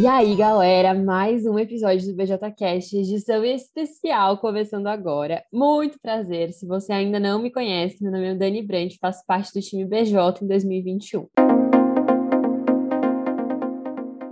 E 0.00 0.06
aí, 0.06 0.36
galera, 0.36 0.94
mais 0.94 1.44
um 1.44 1.58
episódio 1.58 2.06
do 2.06 2.14
BJCast, 2.14 2.96
edição 2.96 3.44
especial 3.44 4.38
começando 4.38 4.86
agora. 4.86 5.42
Muito 5.52 5.98
prazer. 6.00 6.52
Se 6.52 6.64
você 6.68 6.92
ainda 6.92 7.18
não 7.18 7.42
me 7.42 7.50
conhece, 7.50 8.00
meu 8.00 8.12
nome 8.12 8.26
é 8.26 8.34
Dani 8.36 8.62
Brandt, 8.62 8.96
faço 9.00 9.26
parte 9.26 9.52
do 9.52 9.60
time 9.60 9.84
BJ 9.84 10.44
em 10.44 10.46
2021 10.46 11.47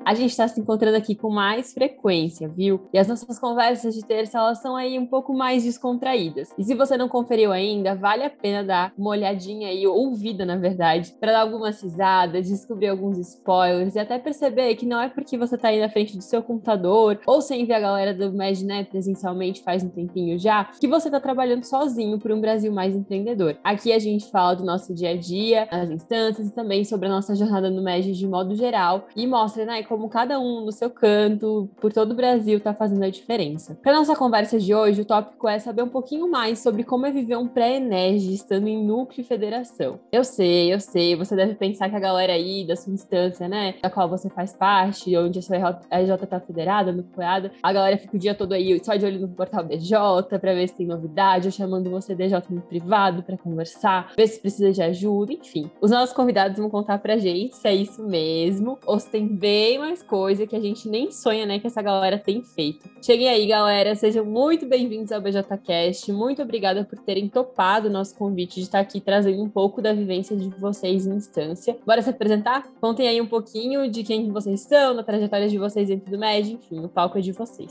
a 0.06 0.14
gente 0.14 0.30
está 0.30 0.46
se 0.46 0.60
encontrando 0.60 0.96
aqui 0.96 1.16
com 1.16 1.28
mais 1.28 1.74
frequência, 1.74 2.48
viu? 2.48 2.82
E 2.92 2.98
as 2.98 3.08
nossas 3.08 3.40
conversas 3.40 3.92
de 3.92 4.06
terça, 4.06 4.38
elas 4.38 4.62
são 4.62 4.76
aí 4.76 4.96
um 4.96 5.06
pouco 5.06 5.34
mais 5.34 5.64
descontraídas. 5.64 6.54
E 6.56 6.62
se 6.62 6.74
você 6.74 6.96
não 6.96 7.08
conferiu 7.08 7.50
ainda, 7.50 7.96
vale 7.96 8.22
a 8.22 8.30
pena 8.30 8.62
dar 8.62 8.92
uma 8.96 9.10
olhadinha 9.10 9.66
aí, 9.68 9.84
ouvida, 9.84 10.46
na 10.46 10.56
verdade, 10.56 11.12
para 11.18 11.32
dar 11.32 11.40
algumas 11.40 11.82
risadas, 11.82 12.46
descobrir 12.46 12.86
alguns 12.86 13.18
spoilers 13.18 13.96
e 13.96 13.98
até 13.98 14.16
perceber 14.16 14.76
que 14.76 14.86
não 14.86 15.00
é 15.00 15.08
porque 15.08 15.36
você 15.36 15.58
tá 15.58 15.68
aí 15.68 15.80
na 15.80 15.88
frente 15.88 16.16
do 16.16 16.22
seu 16.22 16.40
computador 16.40 17.18
ou 17.26 17.40
sem 17.40 17.66
ver 17.66 17.74
a 17.74 17.80
galera 17.80 18.14
do 18.14 18.32
Med, 18.32 18.64
né, 18.64 18.84
presencialmente 18.84 19.64
faz 19.64 19.82
um 19.82 19.88
tempinho 19.88 20.38
já, 20.38 20.66
que 20.78 20.86
você 20.86 21.10
tá 21.10 21.18
trabalhando 21.18 21.64
sozinho 21.64 22.20
por 22.20 22.30
um 22.30 22.40
Brasil 22.40 22.72
mais 22.72 22.94
empreendedor. 22.94 23.58
Aqui 23.64 23.92
a 23.92 23.98
gente 23.98 24.30
fala 24.30 24.54
do 24.54 24.64
nosso 24.64 24.94
dia 24.94 25.10
a 25.10 25.16
dia, 25.16 25.66
as 25.68 25.90
instâncias 25.90 26.46
e 26.46 26.54
também 26.54 26.84
sobre 26.84 27.08
a 27.08 27.10
nossa 27.10 27.34
jornada 27.34 27.68
no 27.68 27.82
Med 27.82 28.12
de 28.12 28.26
modo 28.28 28.54
geral 28.54 29.08
e 29.16 29.26
mostra, 29.26 29.64
né, 29.64 29.82
como 29.82 29.95
como 29.96 30.10
cada 30.10 30.38
um 30.38 30.60
no 30.60 30.72
seu 30.72 30.90
canto, 30.90 31.70
por 31.80 31.90
todo 31.90 32.10
o 32.10 32.14
Brasil, 32.14 32.58
está 32.58 32.74
fazendo 32.74 33.02
a 33.02 33.08
diferença. 33.08 33.78
Para 33.82 33.94
nossa 33.94 34.14
conversa 34.14 34.58
de 34.58 34.74
hoje, 34.74 35.00
o 35.00 35.04
tópico 35.06 35.48
é 35.48 35.58
saber 35.58 35.82
um 35.82 35.88
pouquinho 35.88 36.30
mais 36.30 36.58
sobre 36.58 36.84
como 36.84 37.06
é 37.06 37.10
viver 37.10 37.36
um 37.36 37.48
pré-ENERG 37.48 38.34
estando 38.34 38.68
em 38.68 38.84
núcleo 38.84 39.22
e 39.22 39.24
federação. 39.24 39.98
Eu 40.12 40.22
sei, 40.22 40.72
eu 40.72 40.78
sei, 40.80 41.16
você 41.16 41.34
deve 41.34 41.54
pensar 41.54 41.88
que 41.88 41.96
a 41.96 41.98
galera 41.98 42.34
aí 42.34 42.66
da 42.66 42.76
sua 42.76 42.92
instância, 42.92 43.48
né, 43.48 43.74
da 43.82 43.88
qual 43.88 44.06
você 44.06 44.28
faz 44.28 44.52
parte, 44.52 45.16
onde 45.16 45.38
a 45.38 45.42
sua 45.42 45.56
RJ 45.56 46.14
está 46.22 46.38
federada, 46.40 46.92
nucleada, 46.92 47.52
a 47.62 47.72
galera 47.72 47.96
fica 47.96 48.16
o 48.16 48.20
dia 48.20 48.34
todo 48.34 48.52
aí 48.52 48.78
só 48.84 48.96
de 48.96 49.06
olho 49.06 49.20
no 49.20 49.28
portal 49.28 49.64
DJ 49.64 49.96
para 50.28 50.52
ver 50.52 50.68
se 50.68 50.74
tem 50.74 50.86
novidade, 50.86 51.46
ou 51.46 51.52
chamando 51.52 51.88
você 51.88 52.14
DJ 52.14 52.42
no 52.50 52.60
privado 52.60 53.22
para 53.22 53.38
conversar, 53.38 54.12
ver 54.14 54.26
se 54.26 54.38
precisa 54.38 54.70
de 54.70 54.82
ajuda, 54.82 55.32
enfim. 55.32 55.70
Os 55.80 55.90
nossos 55.90 56.14
convidados 56.14 56.58
vão 56.58 56.68
contar 56.68 56.98
pra 56.98 57.16
gente 57.16 57.56
se 57.56 57.66
é 57.66 57.74
isso 57.74 58.02
mesmo, 58.02 58.78
ou 58.84 59.00
se 59.00 59.10
tem 59.10 59.26
bem 59.26 59.85
mais 59.86 60.02
coisa 60.02 60.48
que 60.48 60.56
a 60.56 60.60
gente 60.60 60.88
nem 60.88 61.12
sonha, 61.12 61.46
né, 61.46 61.60
que 61.60 61.66
essa 61.68 61.80
galera 61.80 62.18
tem 62.18 62.42
feito. 62.42 62.90
Cheguem 63.00 63.28
aí, 63.28 63.46
galera, 63.46 63.94
sejam 63.94 64.24
muito 64.24 64.66
bem-vindos 64.66 65.12
ao 65.12 65.20
BJCast. 65.20 66.12
Muito 66.12 66.42
obrigada 66.42 66.84
por 66.84 66.98
terem 66.98 67.28
topado 67.28 67.86
o 67.86 67.90
nosso 67.90 68.16
convite 68.16 68.56
de 68.56 68.62
estar 68.62 68.80
aqui 68.80 69.00
trazendo 69.00 69.40
um 69.40 69.48
pouco 69.48 69.80
da 69.80 69.92
vivência 69.92 70.36
de 70.36 70.48
vocês 70.58 71.06
em 71.06 71.14
instância. 71.14 71.78
Bora 71.86 72.02
se 72.02 72.10
apresentar? 72.10 72.66
Contem 72.80 73.06
aí 73.06 73.20
um 73.20 73.28
pouquinho 73.28 73.88
de 73.88 74.02
quem 74.02 74.28
vocês 74.32 74.62
são, 74.62 74.96
da 74.96 75.04
trajetória 75.04 75.48
de 75.48 75.56
vocês 75.56 75.86
dentro 75.86 76.10
do 76.10 76.18
MED, 76.18 76.54
enfim, 76.54 76.84
o 76.84 76.88
palco 76.88 77.16
é 77.16 77.20
de 77.20 77.30
vocês. 77.30 77.70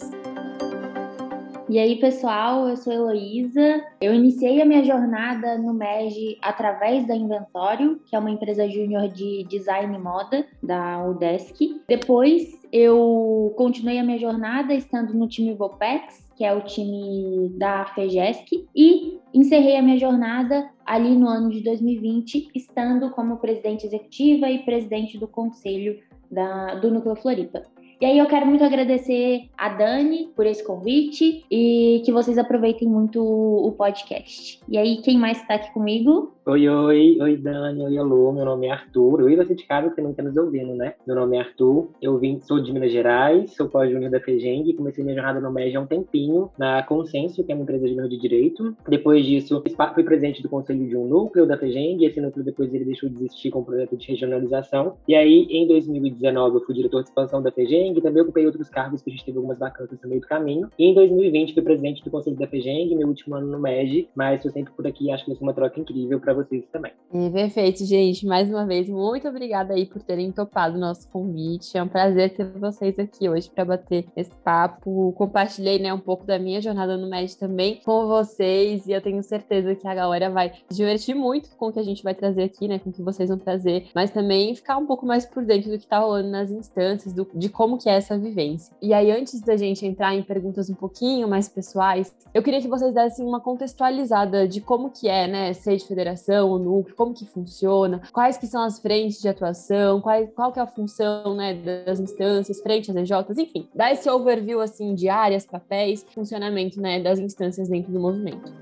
E 1.67 1.79
aí, 1.79 1.95
pessoal, 1.95 2.69
eu 2.69 2.77
sou 2.77 2.93
Heloísa. 2.93 3.83
Eu 3.99 4.13
iniciei 4.13 4.61
a 4.61 4.65
minha 4.65 4.83
jornada 4.83 5.57
no 5.57 5.73
MEG 5.73 6.37
através 6.39 7.07
da 7.07 7.15
Inventório, 7.15 7.99
que 8.05 8.15
é 8.15 8.19
uma 8.19 8.29
empresa 8.29 8.69
júnior 8.69 9.07
de 9.09 9.43
design 9.49 9.95
e 9.95 9.99
moda 9.99 10.45
da 10.61 11.03
UDESC. 11.03 11.81
Depois, 11.87 12.61
eu 12.71 13.51
continuei 13.57 13.97
a 13.97 14.03
minha 14.03 14.19
jornada 14.19 14.75
estando 14.75 15.15
no 15.15 15.27
time 15.27 15.55
Vopex, 15.55 16.31
que 16.35 16.45
é 16.45 16.53
o 16.53 16.61
time 16.61 17.49
da 17.57 17.85
FEGESC, 17.95 18.67
e 18.75 19.19
encerrei 19.33 19.75
a 19.77 19.81
minha 19.81 19.97
jornada 19.97 20.69
ali 20.85 21.17
no 21.17 21.27
ano 21.27 21.49
de 21.49 21.61
2020, 21.61 22.51
estando 22.53 23.09
como 23.09 23.37
presidente 23.37 23.87
executiva 23.87 24.51
e 24.51 24.59
presidente 24.59 25.17
do 25.17 25.27
conselho 25.27 25.99
da, 26.29 26.75
do 26.75 26.91
Núcleo 26.91 27.15
Floripa. 27.15 27.63
E 27.99 28.05
aí 28.05 28.17
eu 28.17 28.25
quero 28.25 28.45
muito 28.45 28.63
agradecer 28.63 29.49
a 29.57 29.69
Dani 29.69 30.27
por 30.35 30.45
esse 30.45 30.63
convite 30.63 31.45
e 31.49 32.01
que 32.03 32.11
vocês 32.11 32.37
aproveitem 32.37 32.87
muito 32.87 33.23
o 33.23 33.71
podcast. 33.71 34.59
E 34.67 34.77
aí, 34.77 34.97
quem 34.97 35.17
mais 35.17 35.39
está 35.39 35.55
aqui 35.55 35.71
comigo? 35.73 36.34
Oi, 36.47 36.69
oi, 36.69 37.17
oi 37.19 37.37
Dani, 37.37 37.81
oi 37.81 37.97
Alô, 37.97 38.31
meu 38.31 38.45
nome 38.45 38.67
é 38.67 38.71
Arthur. 38.71 39.23
Oi, 39.23 39.35
você 39.35 39.55
de 39.55 39.65
casa 39.65 39.89
que 39.89 39.99
não 39.99 40.11
está 40.11 40.21
nos 40.21 40.37
ouvindo, 40.37 40.75
né? 40.75 40.93
Meu 41.07 41.15
nome 41.15 41.37
é 41.37 41.39
Arthur, 41.39 41.89
eu 41.99 42.19
vim, 42.19 42.39
sou 42.39 42.61
de 42.61 42.71
Minas 42.71 42.91
Gerais, 42.91 43.55
sou 43.55 43.67
pós-júnior 43.67 44.11
da 44.11 44.19
FEGENG, 44.19 44.71
comecei 44.75 45.03
minha 45.03 45.15
jornada 45.15 45.41
no 45.41 45.51
MEG 45.51 45.75
há 45.75 45.81
um 45.81 45.87
tempinho, 45.87 46.51
na 46.55 46.83
Consenso, 46.83 47.43
que 47.43 47.51
é 47.51 47.55
uma 47.55 47.63
empresa 47.63 47.87
de 47.87 47.95
de 47.95 48.17
direito. 48.19 48.77
Depois 48.87 49.25
disso, 49.25 49.63
fui 49.95 50.03
presidente 50.03 50.43
do 50.43 50.47
conselho 50.47 50.87
de 50.87 50.95
um 50.95 51.07
núcleo 51.07 51.47
da 51.47 51.57
FEGENG, 51.57 52.05
esse 52.05 52.21
núcleo 52.21 52.45
depois 52.45 52.71
ele 52.71 52.85
deixou 52.85 53.09
de 53.09 53.15
existir 53.15 53.49
com 53.49 53.61
o 53.61 53.65
projeto 53.65 53.97
de 53.97 54.07
regionalização. 54.07 54.97
E 55.07 55.15
aí, 55.15 55.47
em 55.49 55.67
2019, 55.67 56.57
eu 56.57 56.61
fui 56.61 56.75
diretor 56.75 57.01
de 57.01 57.09
expansão 57.09 57.41
da 57.41 57.51
FEGENG, 57.51 57.99
também 58.01 58.21
ocupei 58.21 58.45
outros 58.45 58.69
cargos, 58.69 59.01
que 59.01 59.09
a 59.09 59.13
gente 59.13 59.25
teve 59.25 59.37
algumas 59.37 59.57
vacâncias 59.57 59.99
no 59.99 60.09
meio 60.09 60.21
do 60.21 60.27
caminho. 60.27 60.69
E 60.77 60.85
em 60.85 60.93
2020, 60.93 61.55
fui 61.55 61.63
presidente 61.63 62.03
do 62.03 62.11
conselho 62.11 62.35
da 62.35 62.45
FEGENG, 62.45 62.95
meu 62.95 63.07
último 63.07 63.33
ano 63.33 63.47
no 63.47 63.59
MEG, 63.59 64.09
mas 64.13 64.35
estou 64.35 64.51
sempre 64.51 64.71
por 64.73 64.85
aqui, 64.85 65.09
acho 65.09 65.23
que 65.23 65.31
vai 65.31 65.37
ser 65.37 65.43
uma 65.43 65.53
troca 65.55 65.79
incrível 65.79 66.19
para 66.19 66.34
vocês 66.35 66.65
também. 66.71 66.91
É, 67.13 67.29
perfeito, 67.29 67.85
gente. 67.85 68.25
Mais 68.25 68.49
uma 68.49 68.65
vez, 68.65 68.89
muito 68.89 69.27
obrigada 69.27 69.73
aí 69.73 69.85
por 69.85 70.01
terem 70.01 70.31
topado 70.31 70.75
o 70.75 70.79
nosso 70.79 71.07
convite. 71.09 71.77
É 71.77 71.83
um 71.83 71.87
prazer 71.87 72.33
ter 72.35 72.45
vocês 72.59 72.99
aqui 72.99 73.29
hoje 73.29 73.49
para 73.49 73.63
bater 73.63 74.05
esse 74.15 74.31
papo. 74.43 75.13
Compartilhei 75.13 75.79
né, 75.79 75.93
um 75.93 75.99
pouco 75.99 76.25
da 76.25 76.37
minha 76.37 76.61
jornada 76.61 76.97
no 76.97 77.09
MED 77.09 77.37
também 77.37 77.79
com 77.85 78.07
vocês 78.07 78.85
e 78.87 78.91
eu 78.91 79.01
tenho 79.01 79.23
certeza 79.23 79.75
que 79.75 79.87
a 79.87 79.95
galera 79.95 80.29
vai 80.29 80.53
se 80.69 80.75
divertir 80.75 81.15
muito 81.15 81.49
com 81.55 81.67
o 81.67 81.71
que 81.71 81.79
a 81.79 81.83
gente 81.83 82.03
vai 82.03 82.13
trazer 82.13 82.43
aqui, 82.43 82.67
né? 82.67 82.79
Com 82.79 82.89
o 82.89 82.93
que 82.93 83.01
vocês 83.01 83.29
vão 83.29 83.37
trazer, 83.37 83.87
mas 83.93 84.11
também 84.11 84.55
ficar 84.55 84.77
um 84.77 84.85
pouco 84.85 85.05
mais 85.05 85.25
por 85.25 85.45
dentro 85.45 85.71
do 85.71 85.77
que 85.77 85.85
está 85.85 85.99
rolando 85.99 86.29
nas 86.29 86.51
instâncias, 86.51 87.13
do, 87.13 87.27
de 87.33 87.49
como 87.49 87.77
que 87.77 87.89
é 87.89 87.93
essa 87.93 88.17
vivência. 88.17 88.75
E 88.81 88.93
aí, 88.93 89.11
antes 89.11 89.41
da 89.41 89.55
gente 89.55 89.85
entrar 89.85 90.13
em 90.13 90.23
perguntas 90.23 90.69
um 90.69 90.75
pouquinho 90.75 91.27
mais 91.27 91.47
pessoais, 91.47 92.13
eu 92.33 92.43
queria 92.43 92.61
que 92.61 92.67
vocês 92.67 92.93
dessem 92.93 93.25
uma 93.25 93.39
contextualizada 93.39 94.47
de 94.47 94.59
como 94.61 94.89
que 94.89 95.07
é, 95.07 95.27
né, 95.27 95.53
ser 95.53 95.77
de 95.77 95.85
federação, 95.85 96.24
o 96.33 96.57
núcleo, 96.57 96.95
como 96.95 97.13
que 97.13 97.25
funciona, 97.25 98.01
quais 98.11 98.37
que 98.37 98.47
são 98.47 98.63
as 98.63 98.79
frentes 98.79 99.21
de 99.21 99.27
atuação, 99.27 100.01
qual, 100.01 100.27
qual 100.27 100.51
que 100.51 100.59
é 100.59 100.61
a 100.61 100.67
função, 100.67 101.35
né, 101.35 101.53
das 101.53 101.99
instâncias, 101.99 102.61
frente 102.61 102.91
às 102.91 102.97
EJs, 102.97 103.37
enfim, 103.37 103.67
dá 103.73 103.91
esse 103.91 104.09
overview, 104.09 104.59
assim, 104.59 104.93
de 104.93 105.09
áreas, 105.09 105.45
papéis, 105.45 106.05
funcionamento, 106.13 106.81
né, 106.81 106.99
das 107.01 107.19
instâncias 107.19 107.69
dentro 107.69 107.91
do 107.91 107.99
movimento. 107.99 108.53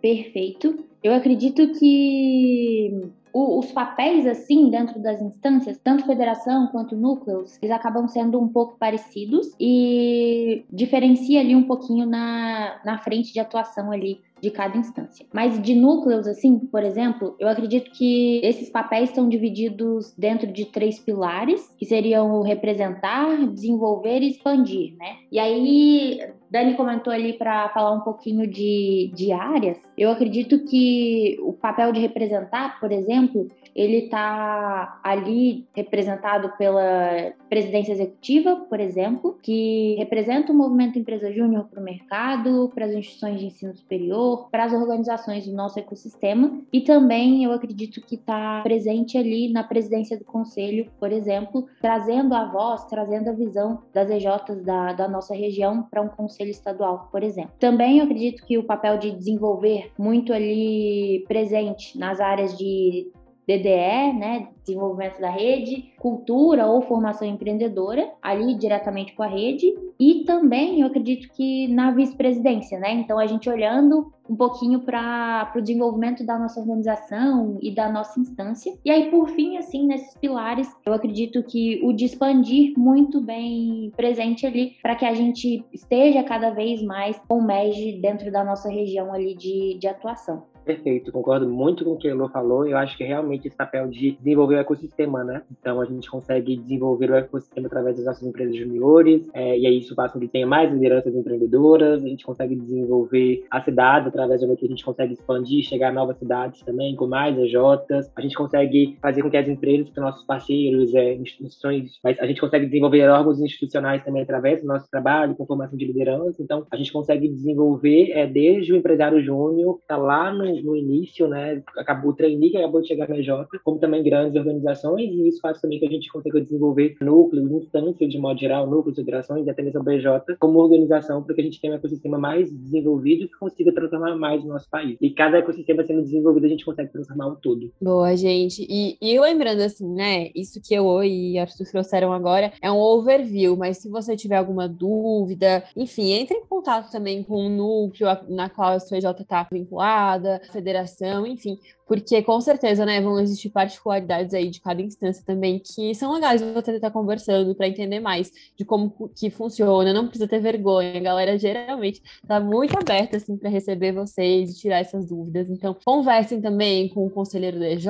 Perfeito. 0.00 0.84
Eu 1.02 1.12
acredito 1.14 1.72
que 1.78 3.12
o, 3.32 3.58
os 3.58 3.70
papéis, 3.70 4.26
assim, 4.26 4.70
dentro 4.70 5.00
das 5.00 5.20
instâncias, 5.20 5.78
tanto 5.78 6.06
federação 6.06 6.68
quanto 6.68 6.96
núcleos, 6.96 7.58
eles 7.62 7.74
acabam 7.74 8.08
sendo 8.08 8.40
um 8.40 8.48
pouco 8.48 8.76
parecidos 8.78 9.54
e 9.60 10.64
diferencia 10.70 11.40
ali 11.40 11.54
um 11.54 11.64
pouquinho 11.64 12.06
na, 12.06 12.80
na 12.84 12.98
frente 12.98 13.32
de 13.32 13.40
atuação 13.40 13.92
ali 13.92 14.20
de 14.40 14.50
cada 14.50 14.76
instância. 14.76 15.26
Mas 15.32 15.60
de 15.60 15.74
núcleos, 15.74 16.26
assim, 16.26 16.58
por 16.58 16.82
exemplo, 16.82 17.34
eu 17.38 17.48
acredito 17.48 17.90
que 17.90 18.40
esses 18.42 18.70
papéis 18.70 19.08
estão 19.08 19.28
divididos 19.28 20.14
dentro 20.16 20.46
de 20.46 20.64
três 20.64 20.98
pilares, 20.98 21.74
que 21.76 21.84
seriam 21.84 22.42
representar, 22.42 23.46
desenvolver 23.48 24.20
e 24.22 24.30
expandir, 24.30 24.96
né? 24.96 25.16
E 25.30 25.38
aí, 25.38 26.20
Dani 26.50 26.74
comentou 26.74 27.12
ali 27.12 27.34
para 27.34 27.68
falar 27.70 27.92
um 27.92 28.00
pouquinho 28.00 28.46
de, 28.46 29.10
de 29.14 29.32
áreas. 29.32 29.78
Eu 29.96 30.10
acredito 30.10 30.64
que 30.64 31.38
o 31.42 31.52
papel 31.52 31.92
de 31.92 32.00
representar, 32.00 32.80
por 32.80 32.90
exemplo, 32.90 33.48
ele 33.74 34.04
está 34.04 34.98
ali 35.04 35.66
representado 35.74 36.52
pela 36.56 37.32
presidência 37.48 37.92
executiva, 37.92 38.56
por 38.68 38.80
exemplo, 38.80 39.38
que 39.42 39.94
representa 39.98 40.52
o 40.52 40.56
movimento 40.56 40.98
Empresa 40.98 41.32
Júnior 41.32 41.66
para 41.70 41.80
o 41.80 41.84
mercado, 41.84 42.70
para 42.74 42.86
as 42.86 42.92
instituições 42.92 43.38
de 43.38 43.46
ensino 43.46 43.74
superior, 43.76 44.48
para 44.50 44.64
as 44.64 44.72
organizações 44.72 45.46
do 45.46 45.54
nosso 45.54 45.78
ecossistema, 45.78 46.60
e 46.72 46.80
também 46.80 47.44
eu 47.44 47.52
acredito 47.52 48.00
que 48.00 48.14
está 48.14 48.62
presente 48.62 49.16
ali 49.16 49.52
na 49.52 49.62
presidência 49.62 50.18
do 50.18 50.24
conselho, 50.24 50.90
por 50.98 51.12
exemplo, 51.12 51.66
trazendo 51.80 52.34
a 52.34 52.44
voz, 52.46 52.84
trazendo 52.86 53.30
a 53.30 53.32
visão 53.32 53.82
das 53.92 54.10
EJs 54.10 54.64
da, 54.64 54.92
da 54.92 55.08
nossa 55.08 55.34
região 55.34 55.82
para 55.82 56.02
um 56.02 56.08
conselho 56.08 56.37
estadual, 56.46 57.08
por 57.10 57.22
exemplo. 57.22 57.52
Também 57.58 57.98
eu 57.98 58.04
acredito 58.04 58.44
que 58.44 58.58
o 58.58 58.64
papel 58.64 58.98
de 58.98 59.10
desenvolver 59.10 59.90
muito 59.98 60.32
ali 60.32 61.24
presente 61.26 61.98
nas 61.98 62.20
áreas 62.20 62.56
de 62.56 63.10
DDE, 63.48 64.12
né, 64.12 64.48
desenvolvimento 64.62 65.18
da 65.18 65.30
rede, 65.30 65.94
cultura 65.98 66.66
ou 66.66 66.82
formação 66.82 67.26
empreendedora, 67.26 68.12
ali 68.20 68.54
diretamente 68.54 69.14
com 69.14 69.22
a 69.22 69.26
rede, 69.26 69.74
e 69.98 70.24
também 70.24 70.82
eu 70.82 70.86
acredito 70.86 71.32
que 71.32 71.66
na 71.68 71.90
vice-presidência, 71.90 72.78
né? 72.78 72.92
Então 72.92 73.18
a 73.18 73.26
gente 73.26 73.48
olhando 73.48 74.12
um 74.28 74.36
pouquinho 74.36 74.80
para 74.80 75.50
o 75.56 75.62
desenvolvimento 75.62 76.26
da 76.26 76.38
nossa 76.38 76.60
organização 76.60 77.58
e 77.62 77.74
da 77.74 77.90
nossa 77.90 78.20
instância. 78.20 78.76
E 78.84 78.90
aí, 78.90 79.10
por 79.10 79.30
fim, 79.30 79.56
assim, 79.56 79.86
nesses 79.86 80.14
pilares, 80.18 80.68
eu 80.84 80.92
acredito 80.92 81.42
que 81.42 81.80
o 81.82 81.94
de 81.94 82.04
expandir 82.04 82.78
muito 82.78 83.22
bem 83.22 83.90
presente 83.96 84.46
ali 84.46 84.76
para 84.82 84.94
que 84.94 85.06
a 85.06 85.14
gente 85.14 85.64
esteja 85.72 86.22
cada 86.22 86.50
vez 86.50 86.82
mais 86.82 87.18
com 87.26 87.38
o 87.38 87.42
MEG 87.42 87.98
dentro 88.02 88.30
da 88.30 88.44
nossa 88.44 88.68
região 88.68 89.14
ali 89.14 89.34
de, 89.34 89.78
de 89.80 89.88
atuação. 89.88 90.42
Perfeito, 90.68 91.10
concordo 91.10 91.48
muito 91.48 91.82
com 91.82 91.92
o 91.92 91.96
que 91.96 92.06
a 92.06 92.10
Elô 92.10 92.28
falou. 92.28 92.66
Eu 92.66 92.76
acho 92.76 92.94
que 92.94 93.02
realmente 93.02 93.48
esse 93.48 93.56
papel 93.56 93.88
de 93.88 94.10
desenvolver 94.10 94.56
o 94.56 94.58
ecossistema, 94.58 95.24
né? 95.24 95.40
Então 95.50 95.80
a 95.80 95.86
gente 95.86 96.10
consegue 96.10 96.58
desenvolver 96.58 97.10
o 97.10 97.14
ecossistema 97.14 97.68
através 97.68 97.96
das 97.96 98.04
nossas 98.04 98.22
empresas 98.22 98.54
juniores, 98.54 99.26
é, 99.32 99.58
e 99.58 99.66
aí 99.66 99.78
isso 99.78 99.94
faz 99.94 100.12
com 100.12 100.20
que 100.20 100.28
tenha 100.28 100.46
mais 100.46 100.70
lideranças 100.70 101.14
empreendedoras, 101.14 102.04
a 102.04 102.06
gente 102.06 102.22
consegue 102.22 102.54
desenvolver 102.54 103.46
as 103.50 103.64
cidades 103.64 104.08
através 104.08 104.42
do 104.42 104.56
que 104.58 104.66
a 104.66 104.68
gente 104.68 104.84
consegue 104.84 105.14
expandir, 105.14 105.64
chegar 105.64 105.88
a 105.88 105.92
novas 105.92 106.18
cidades 106.18 106.60
também, 106.60 106.94
com 106.94 107.06
mais 107.06 107.38
EJs. 107.38 108.12
A 108.14 108.20
gente 108.20 108.36
consegue 108.36 108.98
fazer 109.00 109.22
com 109.22 109.30
que 109.30 109.38
as 109.38 109.48
empresas, 109.48 109.88
que 109.88 109.98
nossos 109.98 110.26
parceiros, 110.26 110.94
é, 110.94 111.14
instituições, 111.14 111.98
mas 112.04 112.20
a 112.20 112.26
gente 112.26 112.42
consegue 112.42 112.66
desenvolver 112.66 113.08
órgãos 113.08 113.40
institucionais 113.40 114.04
também 114.04 114.20
através 114.20 114.60
do 114.60 114.66
nosso 114.66 114.86
trabalho, 114.90 115.34
com 115.34 115.46
formação 115.46 115.78
de 115.78 115.86
liderança. 115.86 116.42
Então 116.42 116.66
a 116.70 116.76
gente 116.76 116.92
consegue 116.92 117.26
desenvolver 117.26 118.10
é, 118.12 118.26
desde 118.26 118.74
o 118.74 118.76
empresário 118.76 119.22
júnior, 119.22 119.76
que 119.76 119.80
está 119.80 119.96
lá 119.96 120.30
no 120.30 120.57
no 120.62 120.76
início, 120.76 121.28
né? 121.28 121.62
Acabou 121.76 122.10
o 122.10 122.14
trainee 122.14 122.50
que 122.50 122.56
acabou 122.56 122.80
de 122.80 122.88
chegar 122.88 123.08
na 123.08 123.18
EJ, 123.18 123.28
como 123.64 123.78
também 123.78 124.02
grandes 124.02 124.36
organizações, 124.36 125.10
e 125.10 125.28
isso 125.28 125.40
faz 125.40 125.60
também 125.60 125.78
que 125.78 125.86
a 125.86 125.90
gente 125.90 126.10
consiga 126.10 126.40
desenvolver 126.40 126.96
núcleos, 127.00 127.50
instâncias 127.50 128.10
de 128.10 128.18
modo 128.18 128.38
geral, 128.38 128.66
núcleos, 128.68 128.96
federações 128.96 129.46
e 129.46 129.50
até 129.50 129.62
mesmo 129.62 129.80
a 129.80 129.82
BJ, 129.82 130.36
como 130.38 130.58
organização, 130.58 131.22
para 131.22 131.34
que 131.34 131.40
a 131.40 131.44
gente 131.44 131.60
tenha 131.60 131.72
um 131.72 131.76
ecossistema 131.76 132.18
mais 132.18 132.50
desenvolvido 132.50 133.28
que 133.28 133.38
consiga 133.38 133.72
transformar 133.72 134.16
mais 134.16 134.44
o 134.44 134.48
nosso 134.48 134.68
país. 134.68 134.96
E 135.00 135.10
cada 135.10 135.38
ecossistema 135.38 135.84
sendo 135.84 136.02
desenvolvido, 136.02 136.46
a 136.46 136.48
gente 136.48 136.64
consegue 136.64 136.92
transformar 136.92 137.28
o 137.28 137.36
todo. 137.36 137.70
Boa, 137.80 138.16
gente. 138.16 138.66
E, 138.68 138.96
e 139.00 139.18
lembrando 139.18 139.60
assim, 139.60 139.88
né? 139.92 140.30
Isso 140.34 140.60
que 140.60 140.74
eu 140.74 141.02
e 141.02 141.38
Arthur 141.38 141.66
trouxeram 141.70 142.12
agora 142.12 142.52
é 142.60 142.70
um 142.70 142.78
overview, 142.78 143.56
mas 143.56 143.78
se 143.78 143.88
você 143.88 144.16
tiver 144.16 144.36
alguma 144.36 144.68
dúvida, 144.68 145.64
enfim, 145.76 146.12
entre 146.12 146.36
em 146.36 146.46
contato 146.46 146.90
também 146.90 147.22
com 147.22 147.46
o 147.46 147.48
núcleo 147.48 148.08
na 148.28 148.48
qual 148.48 148.70
a 148.70 148.80
sua 148.80 148.98
EJ 148.98 149.06
está 149.20 149.46
vinculada, 149.50 150.40
federação, 150.50 151.26
enfim, 151.26 151.58
porque 151.88 152.22
com 152.22 152.38
certeza, 152.40 152.84
né, 152.84 153.00
vão 153.00 153.18
existir 153.18 153.48
particularidades 153.48 154.34
aí 154.34 154.50
de 154.50 154.60
cada 154.60 154.82
instância 154.82 155.24
também 155.24 155.58
que 155.58 155.94
são 155.94 156.12
legais 156.12 156.42
você 156.42 156.72
estar 156.72 156.90
conversando 156.90 157.54
para 157.54 157.66
entender 157.66 157.98
mais 157.98 158.30
de 158.56 158.64
como 158.64 159.10
que 159.16 159.30
funciona, 159.30 159.92
não 159.92 160.06
precisa 160.06 160.28
ter 160.28 160.38
vergonha, 160.38 160.98
a 160.98 161.02
galera 161.02 161.38
geralmente 161.38 162.02
tá 162.26 162.38
muito 162.38 162.78
aberta 162.78 163.16
assim 163.16 163.36
para 163.36 163.48
receber 163.48 163.92
vocês 163.92 164.50
e 164.50 164.58
tirar 164.58 164.80
essas 164.80 165.06
dúvidas. 165.06 165.48
Então, 165.48 165.74
conversem 165.84 166.40
também 166.40 166.88
com 166.88 167.06
o 167.06 167.10
conselheiro 167.10 167.58
da 167.58 167.70
EJ, 167.70 167.86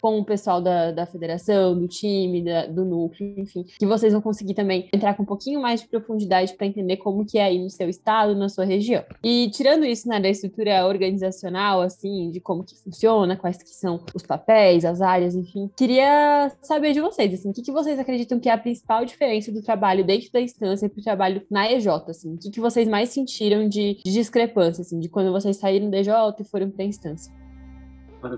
com 0.00 0.18
o 0.18 0.24
pessoal 0.24 0.62
da, 0.62 0.90
da 0.90 1.04
federação, 1.04 1.78
do 1.78 1.86
time, 1.86 2.42
da, 2.42 2.66
do 2.66 2.84
núcleo, 2.84 3.34
enfim, 3.36 3.64
que 3.78 3.86
vocês 3.86 4.12
vão 4.12 4.22
conseguir 4.22 4.54
também 4.54 4.88
entrar 4.92 5.14
com 5.14 5.22
um 5.22 5.26
pouquinho 5.26 5.60
mais 5.60 5.82
de 5.82 5.88
profundidade 5.88 6.54
para 6.54 6.66
entender 6.66 6.96
como 6.96 7.26
que 7.26 7.38
é 7.38 7.44
aí 7.44 7.58
no 7.58 7.68
seu 7.68 7.88
estado, 7.88 8.34
na 8.34 8.48
sua 8.48 8.64
região. 8.64 9.04
E 9.22 9.50
tirando 9.50 9.84
isso, 9.84 10.08
né, 10.08 10.18
da 10.18 10.28
estrutura 10.28 10.86
organizacional, 10.86 11.82
assim, 11.84 12.30
de 12.30 12.40
como 12.40 12.64
que 12.64 12.76
funciona, 12.76 13.36
quais 13.36 13.62
que 13.62 13.70
são 13.70 14.00
os 14.14 14.22
papéis, 14.22 14.84
as 14.84 15.00
áreas, 15.00 15.34
enfim. 15.34 15.70
Queria 15.76 16.50
saber 16.62 16.92
de 16.92 17.00
vocês, 17.00 17.32
assim, 17.32 17.50
o 17.50 17.52
que, 17.52 17.62
que 17.62 17.72
vocês 17.72 17.98
acreditam 17.98 18.40
que 18.40 18.48
é 18.48 18.52
a 18.52 18.58
principal 18.58 19.04
diferença 19.04 19.52
do 19.52 19.62
trabalho 19.62 20.04
dentro 20.04 20.32
da 20.32 20.40
instância 20.40 20.88
para 20.88 21.00
o 21.00 21.04
trabalho 21.04 21.42
na 21.50 21.70
EJ, 21.70 21.88
assim? 22.08 22.34
O 22.34 22.38
que, 22.38 22.50
que 22.50 22.60
vocês 22.60 22.88
mais 22.88 23.10
sentiram 23.10 23.68
de, 23.68 23.98
de 24.04 24.12
discrepância, 24.12 24.82
assim, 24.82 24.98
de 24.98 25.08
quando 25.08 25.32
vocês 25.32 25.56
saíram 25.56 25.90
da 25.90 25.98
EJ 25.98 26.08
e 26.40 26.44
foram 26.44 26.70
para 26.70 26.84
a 26.84 26.88
instância? 26.88 27.32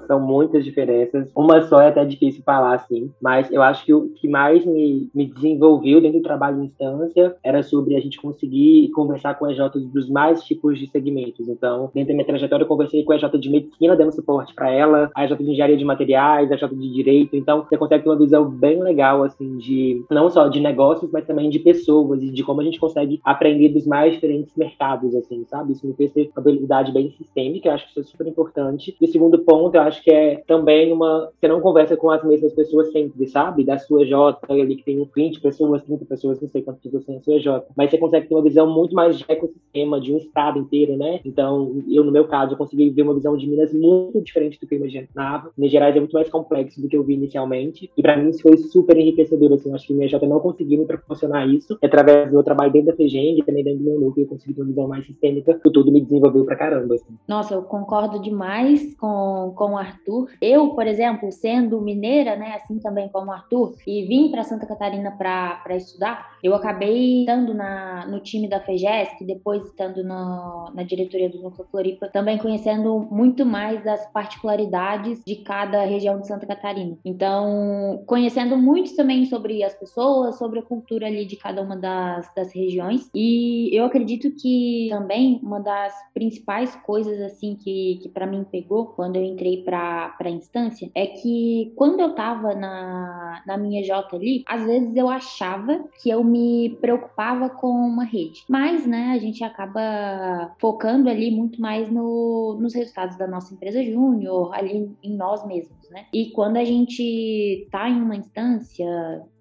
São 0.06 0.20
muitas 0.20 0.64
diferenças. 0.64 1.30
Uma 1.34 1.62
só 1.62 1.80
é 1.80 1.88
até 1.88 2.04
difícil 2.04 2.42
falar 2.44 2.74
assim, 2.74 3.10
mas 3.20 3.50
eu 3.50 3.62
acho 3.62 3.84
que 3.84 3.92
o 3.92 4.08
que 4.10 4.28
mais 4.28 4.64
me, 4.64 5.08
me 5.14 5.26
desenvolveu 5.26 6.00
dentro 6.00 6.18
do 6.18 6.22
trabalho 6.22 6.60
de 6.60 6.66
instância 6.66 7.36
era 7.42 7.62
sobre 7.62 7.96
a 7.96 8.00
gente 8.00 8.20
conseguir 8.20 8.90
conversar 8.90 9.34
com 9.38 9.48
EJs 9.50 9.86
dos 9.92 10.08
mais 10.08 10.42
tipos 10.42 10.78
de 10.78 10.86
segmentos. 10.86 11.48
Então, 11.48 11.90
dentro 11.94 12.08
da 12.08 12.14
minha 12.14 12.26
trajetória, 12.26 12.64
eu 12.64 12.68
conversei 12.68 13.04
com 13.04 13.12
a 13.12 13.16
EJ 13.16 13.24
de 13.38 13.50
medicina, 13.50 13.96
dando 13.96 14.12
suporte 14.12 14.54
para 14.54 14.70
ela, 14.70 15.10
a 15.14 15.24
EJ 15.24 15.36
de 15.36 15.50
engenharia 15.50 15.76
de 15.76 15.84
materiais, 15.84 16.50
a 16.50 16.54
EJ 16.54 16.68
de 16.70 16.92
direito. 16.92 17.36
Então, 17.36 17.64
você 17.64 17.76
consegue 17.76 18.04
ter 18.04 18.10
uma 18.10 18.18
visão 18.18 18.48
bem 18.48 18.82
legal, 18.82 19.22
assim, 19.22 19.56
de 19.58 20.04
não 20.10 20.30
só 20.30 20.48
de 20.48 20.60
negócios, 20.60 21.10
mas 21.10 21.26
também 21.26 21.50
de 21.50 21.58
pessoas 21.58 22.22
e 22.22 22.30
de 22.30 22.42
como 22.42 22.60
a 22.60 22.64
gente 22.64 22.80
consegue 22.80 23.20
aprender 23.24 23.70
dos 23.70 23.86
mais 23.86 24.14
diferentes 24.14 24.54
mercados, 24.56 25.14
assim, 25.14 25.44
sabe? 25.46 25.72
Isso 25.72 25.86
me 25.86 25.94
fez 25.94 26.12
ter 26.12 26.30
uma 26.36 26.40
habilidade 26.40 26.92
bem 26.92 27.10
sistêmica, 27.10 27.68
eu 27.68 27.72
acho 27.72 27.84
que 27.84 27.90
isso 27.90 28.00
é 28.00 28.02
super 28.04 28.26
importante. 28.26 28.96
E 29.00 29.04
o 29.04 29.08
segundo 29.08 29.38
ponto, 29.38 29.75
eu 29.76 29.82
acho 29.82 30.02
que 30.02 30.10
é 30.10 30.42
também 30.46 30.92
uma. 30.92 31.30
Você 31.38 31.48
não 31.48 31.60
conversa 31.60 31.96
com 31.96 32.10
as 32.10 32.22
mesmas 32.24 32.52
pessoas 32.52 32.90
sempre, 32.92 33.26
sabe? 33.26 33.64
Da 33.64 33.78
sua 33.78 34.04
J, 34.04 34.38
ali 34.48 34.76
que 34.76 34.84
tem 34.84 35.08
20 35.14 35.40
pessoas, 35.40 35.82
30 35.82 36.04
pessoas, 36.04 36.40
não 36.40 36.48
sei 36.48 36.62
quantas 36.62 36.82
pessoas 36.82 37.04
tem 37.04 37.14
na 37.14 37.20
sua 37.22 37.38
J. 37.38 37.66
Mas 37.76 37.90
você 37.90 37.98
consegue 37.98 38.28
ter 38.28 38.34
uma 38.34 38.42
visão 38.42 38.66
muito 38.66 38.94
mais 38.94 39.18
de 39.18 39.24
ecossistema, 39.28 40.00
de 40.00 40.12
um 40.12 40.16
estado 40.16 40.58
inteiro, 40.58 40.96
né? 40.96 41.20
Então, 41.24 41.82
eu, 41.88 42.04
no 42.04 42.12
meu 42.12 42.26
caso, 42.26 42.52
eu 42.52 42.56
consegui 42.56 42.90
ver 42.90 43.02
uma 43.02 43.14
visão 43.14 43.36
de 43.36 43.46
Minas 43.46 43.72
muito 43.72 44.20
diferente 44.20 44.58
do 44.60 44.66
que 44.66 44.74
eu 44.74 44.78
imaginava. 44.78 45.50
Minas 45.56 45.72
Gerais 45.72 45.96
é 45.96 46.00
muito 46.00 46.14
mais 46.14 46.28
complexo 46.28 46.80
do 46.80 46.88
que 46.88 46.96
eu 46.96 47.02
vi 47.02 47.14
inicialmente. 47.14 47.90
E 47.96 48.02
para 48.02 48.16
mim 48.16 48.30
isso 48.30 48.42
foi 48.42 48.56
super 48.56 48.96
enriquecedor, 48.96 49.52
assim. 49.52 49.72
Acho 49.72 49.86
que 49.86 49.94
minha 49.94 50.08
J 50.08 50.26
não 50.26 50.40
conseguiu 50.40 50.80
me 50.80 50.86
proporcionar 50.86 51.48
isso. 51.48 51.78
E 51.82 51.86
através 51.86 52.28
do 52.28 52.34
meu 52.34 52.42
trabalho 52.42 52.72
dentro 52.72 52.88
da 52.88 52.96
FEGENG 52.96 53.42
também 53.44 53.64
dentro 53.64 53.80
do 53.80 53.84
meu 53.84 54.00
núcleo, 54.00 54.24
eu 54.24 54.28
consegui 54.28 54.54
ter 54.54 54.62
uma 54.62 54.68
visão 54.68 54.88
mais 54.88 55.06
sistêmica. 55.06 55.60
O 55.64 55.70
tudo 55.70 55.92
me 55.92 56.00
desenvolveu 56.00 56.44
pra 56.44 56.56
caramba, 56.56 56.94
assim. 56.94 57.14
Nossa, 57.28 57.54
eu 57.54 57.62
concordo 57.62 58.20
demais 58.20 58.94
com, 58.96 59.52
com 59.54 59.65
o 59.72 59.78
Arthur. 59.78 60.30
Eu, 60.40 60.70
por 60.70 60.86
exemplo, 60.86 61.30
sendo 61.32 61.80
mineira, 61.80 62.36
né, 62.36 62.54
assim 62.56 62.78
também 62.78 63.08
como 63.08 63.30
o 63.30 63.32
Arthur, 63.32 63.74
e 63.86 64.04
vim 64.04 64.30
para 64.30 64.42
Santa 64.42 64.66
Catarina 64.66 65.10
para 65.12 65.76
estudar, 65.76 66.36
eu 66.42 66.54
acabei 66.54 67.20
estando 67.20 67.54
na, 67.54 68.06
no 68.06 68.20
time 68.20 68.48
da 68.48 68.60
FEGESC, 68.60 69.24
depois 69.24 69.64
estando 69.64 70.02
no, 70.02 70.70
na 70.74 70.82
diretoria 70.82 71.28
do 71.28 71.40
Núcleo 71.40 71.66
Floripa, 71.70 72.08
também 72.08 72.38
conhecendo 72.38 73.06
muito 73.10 73.44
mais 73.44 73.82
das 73.84 74.06
particularidades 74.12 75.22
de 75.24 75.36
cada 75.36 75.84
região 75.84 76.20
de 76.20 76.26
Santa 76.26 76.46
Catarina. 76.46 76.96
Então, 77.04 78.02
conhecendo 78.06 78.56
muito 78.56 78.94
também 78.94 79.26
sobre 79.26 79.62
as 79.62 79.74
pessoas, 79.74 80.38
sobre 80.38 80.60
a 80.60 80.62
cultura 80.62 81.06
ali 81.06 81.24
de 81.24 81.36
cada 81.36 81.62
uma 81.62 81.76
das, 81.76 82.32
das 82.34 82.52
regiões. 82.52 83.10
E 83.14 83.70
eu 83.76 83.84
acredito 83.84 84.30
que 84.30 84.88
também 84.90 85.40
uma 85.42 85.60
das 85.60 85.92
principais 86.12 86.74
coisas 86.76 87.20
assim 87.20 87.56
que, 87.56 87.98
que 88.02 88.08
para 88.08 88.26
mim 88.26 88.44
pegou 88.50 88.86
quando 88.86 89.16
eu 89.16 89.24
entrei 89.24 89.55
para 89.64 90.10
para 90.10 90.28
a 90.28 90.32
instância 90.32 90.90
é 90.94 91.06
que 91.06 91.72
quando 91.76 92.00
eu 92.00 92.14
tava 92.14 92.54
na, 92.54 93.42
na 93.46 93.56
minha 93.56 93.82
J 93.82 94.16
ali, 94.16 94.44
às 94.46 94.64
vezes 94.64 94.94
eu 94.96 95.08
achava 95.08 95.84
que 96.02 96.10
eu 96.10 96.22
me 96.24 96.76
preocupava 96.80 97.48
com 97.50 97.68
uma 97.68 98.04
rede. 98.04 98.44
Mas, 98.48 98.86
né, 98.86 99.12
a 99.12 99.18
gente 99.18 99.42
acaba 99.44 100.54
focando 100.58 101.08
ali 101.08 101.30
muito 101.30 101.60
mais 101.60 101.90
no, 101.90 102.58
nos 102.60 102.74
resultados 102.74 103.16
da 103.16 103.26
nossa 103.26 103.54
empresa 103.54 103.82
júnior, 103.82 104.54
ali 104.54 104.90
em 105.02 105.16
nós 105.16 105.46
mesmos, 105.46 105.88
né? 105.90 106.06
E 106.12 106.30
quando 106.30 106.56
a 106.56 106.64
gente 106.64 107.68
tá 107.70 107.88
em 107.88 108.00
uma 108.00 108.16
instância, 108.16 108.86